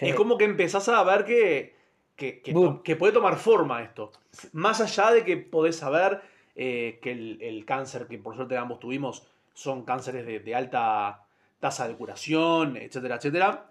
[0.00, 1.74] es como que empezás a ver que
[2.16, 4.12] que, que, Bu- to- que puede tomar forma esto.
[4.52, 6.20] Más allá de que podés saber
[6.54, 11.23] eh, que el, el cáncer que por suerte ambos tuvimos son cánceres de, de alta
[11.64, 13.66] tasa de curación, etcétera, etcétera.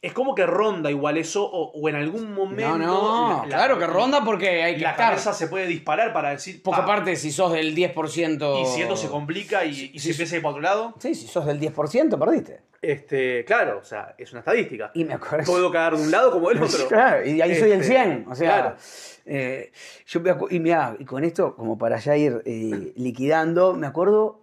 [0.00, 2.78] Es como que ronda igual eso, o, o en algún momento.
[2.78, 5.08] No, no, la- la- claro que ronda porque hay que La estar.
[5.10, 6.62] cabeza se puede disparar para decir.
[6.62, 8.60] Porque "Pa", aparte, si sos del 10%.
[8.62, 10.94] Y si esto se complica y, y se empieza a ir para otro lado.
[11.00, 12.60] Sí, si sos del 10%, perdiste.
[12.82, 14.92] Este, claro, o sea, es una estadística.
[14.94, 15.44] Y me acuerdo.
[15.50, 16.86] Puedo caer de un lado como del otro.
[16.88, 18.26] Claro, y ahí soy el Este, 100.
[18.30, 18.76] O sea, claro.
[19.24, 19.72] eh,
[20.06, 24.42] yo me y mirá, y con esto, como para ya ir eh, liquidando, me acuerdo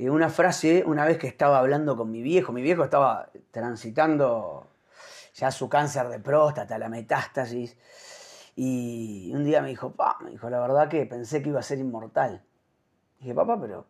[0.00, 2.52] eh, una frase una vez que estaba hablando con mi viejo.
[2.52, 4.66] Mi viejo estaba transitando
[5.34, 7.76] ya su cáncer de próstata, la metástasis.
[8.56, 11.62] Y un día me dijo, pa, me dijo, la verdad que pensé que iba a
[11.62, 12.42] ser inmortal.
[13.18, 13.86] Dije, papá, pero.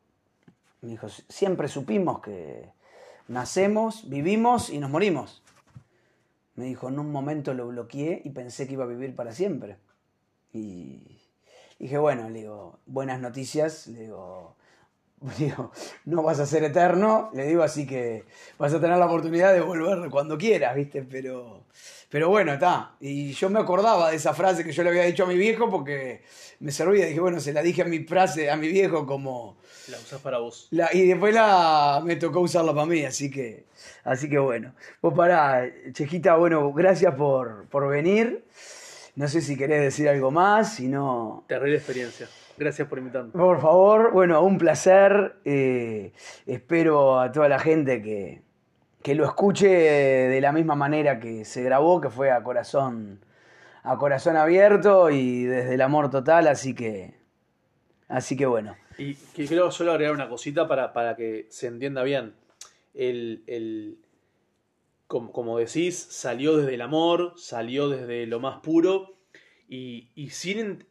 [0.81, 2.73] Me dijo, siempre supimos que
[3.29, 5.45] nacemos, vivimos y nos morimos.
[6.57, 9.77] Me dijo, en un momento lo bloqueé y pensé que iba a vivir para siempre.
[10.53, 11.21] Y
[11.79, 14.57] dije, bueno, le digo, buenas noticias, le digo,
[15.39, 15.71] digo,
[16.07, 18.25] no vas a ser eterno, le digo, así que
[18.59, 21.03] vas a tener la oportunidad de volver cuando quieras, ¿viste?
[21.03, 21.64] Pero,
[22.09, 22.95] pero bueno, está.
[23.01, 25.68] Y yo me acordaba de esa frase que yo le había dicho a mi viejo
[25.68, 26.23] porque
[26.61, 27.07] me servía.
[27.07, 29.59] Dije, bueno, se la dije a mi frase, a mi viejo como...
[29.89, 30.68] La usás para vos.
[30.71, 33.66] La- y después la, me tocó usarla para mí, así que,
[34.05, 34.75] así que bueno.
[35.03, 38.45] Vos pará, Chejita, bueno, gracias por, por venir.
[39.16, 41.45] No sé si querés decir algo más, si no...
[41.49, 42.29] Terrible experiencia.
[42.61, 43.31] Gracias por invitarme.
[43.33, 45.37] Por favor, bueno, un placer.
[45.47, 46.13] eh,
[46.45, 48.43] espero a toda la gente que,
[49.03, 53.25] que lo escuche de la misma manera que se grabó, que fue a corazón,
[53.83, 57.15] a corazón abierto y desde el amor total, así que,
[58.09, 58.77] así que bueno.
[58.99, 62.35] Y que quiero solo agregar una cosita para, para que se entienda bien.
[62.93, 63.97] El, el-
[65.07, 69.17] como, como decís, salió desde el amor, salió desde lo más puro
[69.67, 70.85] y, y sin...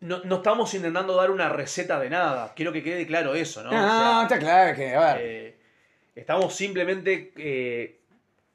[0.00, 2.52] No, no estamos intentando dar una receta de nada.
[2.56, 3.70] Quiero que quede claro eso, ¿no?
[3.70, 5.20] O No, sea, está claro que, a ver.
[5.22, 5.56] eh,
[6.14, 7.98] estamos simplemente eh,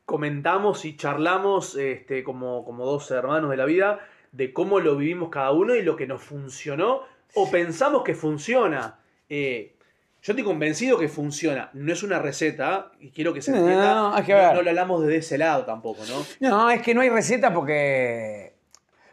[0.06, 4.00] comentamos y charlamos este, como, como dos hermanos de la vida
[4.32, 7.04] de cómo lo vivimos cada uno y lo que nos funcionó
[7.36, 9.00] o pensamos que funciona.
[9.30, 9.76] Eh,
[10.24, 11.70] yo estoy convencido que funciona.
[11.74, 14.16] No es una receta y quiero que se No, entienda.
[14.16, 14.54] hay que ver.
[14.56, 16.26] no lo hablamos desde ese lado tampoco, ¿no?
[16.50, 18.54] No, es que no hay receta porque.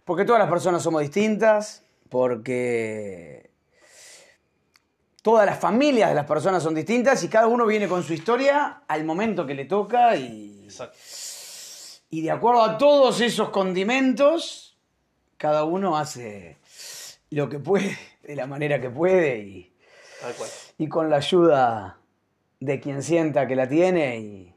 [0.05, 3.51] Porque todas las personas somos distintas, porque.
[5.23, 8.85] Todas las familias de las personas son distintas y cada uno viene con su historia
[8.87, 10.65] al momento que le toca y.
[10.65, 10.97] Exacto.
[12.11, 14.79] Y de acuerdo a todos esos condimentos,
[15.37, 16.57] cada uno hace
[17.31, 19.73] lo que puede, de la manera que puede y,
[20.21, 20.51] Tal cual.
[20.79, 21.99] y con la ayuda
[22.61, 24.55] de quien sienta que la tiene y,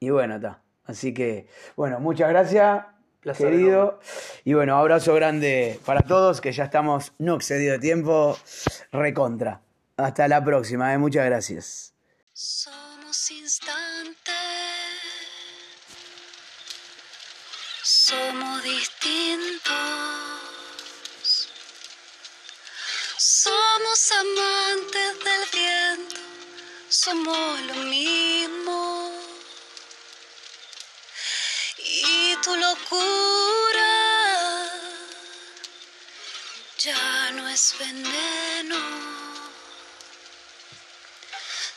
[0.00, 0.62] y bueno, está.
[0.84, 1.46] Así que,
[1.76, 2.86] bueno, muchas gracias,
[3.20, 4.00] Placer querido.
[4.44, 8.38] Y bueno, abrazo grande para todos, que ya estamos no excedido de tiempo,
[8.92, 9.60] recontra.
[9.96, 11.94] Hasta la próxima, eh, muchas gracias.
[12.32, 14.34] Somos instantes,
[17.82, 19.72] somos distintos,
[23.16, 26.20] somos amantes del viento,
[26.88, 28.97] somos lo mismo.
[32.10, 33.92] Y tu locura
[36.78, 39.18] ya no es veneno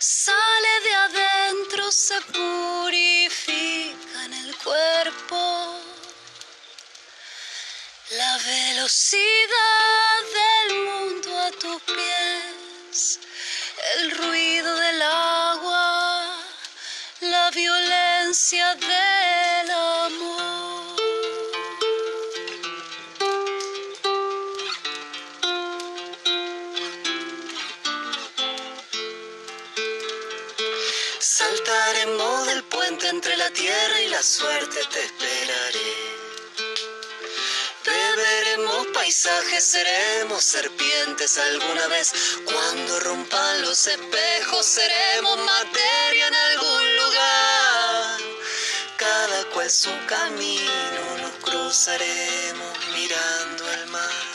[0.01, 5.79] sale de adentro, se purifica en el cuerpo.
[8.11, 13.19] La velocidad del mundo a tus pies,
[13.95, 16.35] el ruido del agua,
[17.21, 19.60] la violencia del
[33.21, 35.93] entre la tierra y la suerte te esperaré.
[37.85, 42.13] Beberemos paisajes, seremos serpientes alguna vez.
[42.45, 48.17] Cuando rompan los espejos, seremos materia en algún lugar.
[48.97, 54.25] Cada cual su camino, nos cruzaremos mirando al mar.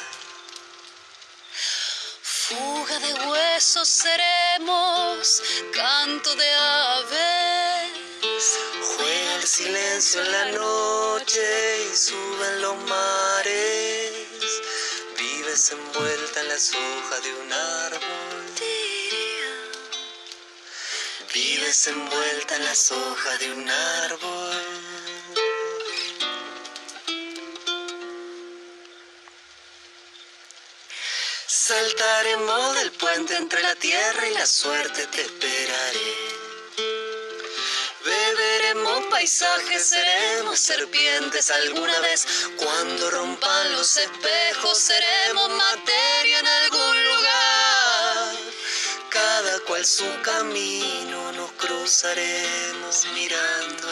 [2.23, 7.76] Fuga de huesos seremos, canto de aves
[9.47, 14.13] silencio en la noche y suben los mares.
[15.17, 18.45] Vives envuelta en las hojas de un árbol.
[21.33, 24.63] Vives envuelta en las hojas de un árbol.
[31.47, 36.26] Saltaremos del puente entre la tierra y la suerte, te esperaré.
[39.17, 42.27] Paisajes, seremos serpientes alguna vez.
[42.59, 48.37] Cuando rompan los espejos, seremos materia en algún lugar.
[49.09, 53.86] Cada cual su camino, nos cruzaremos mirando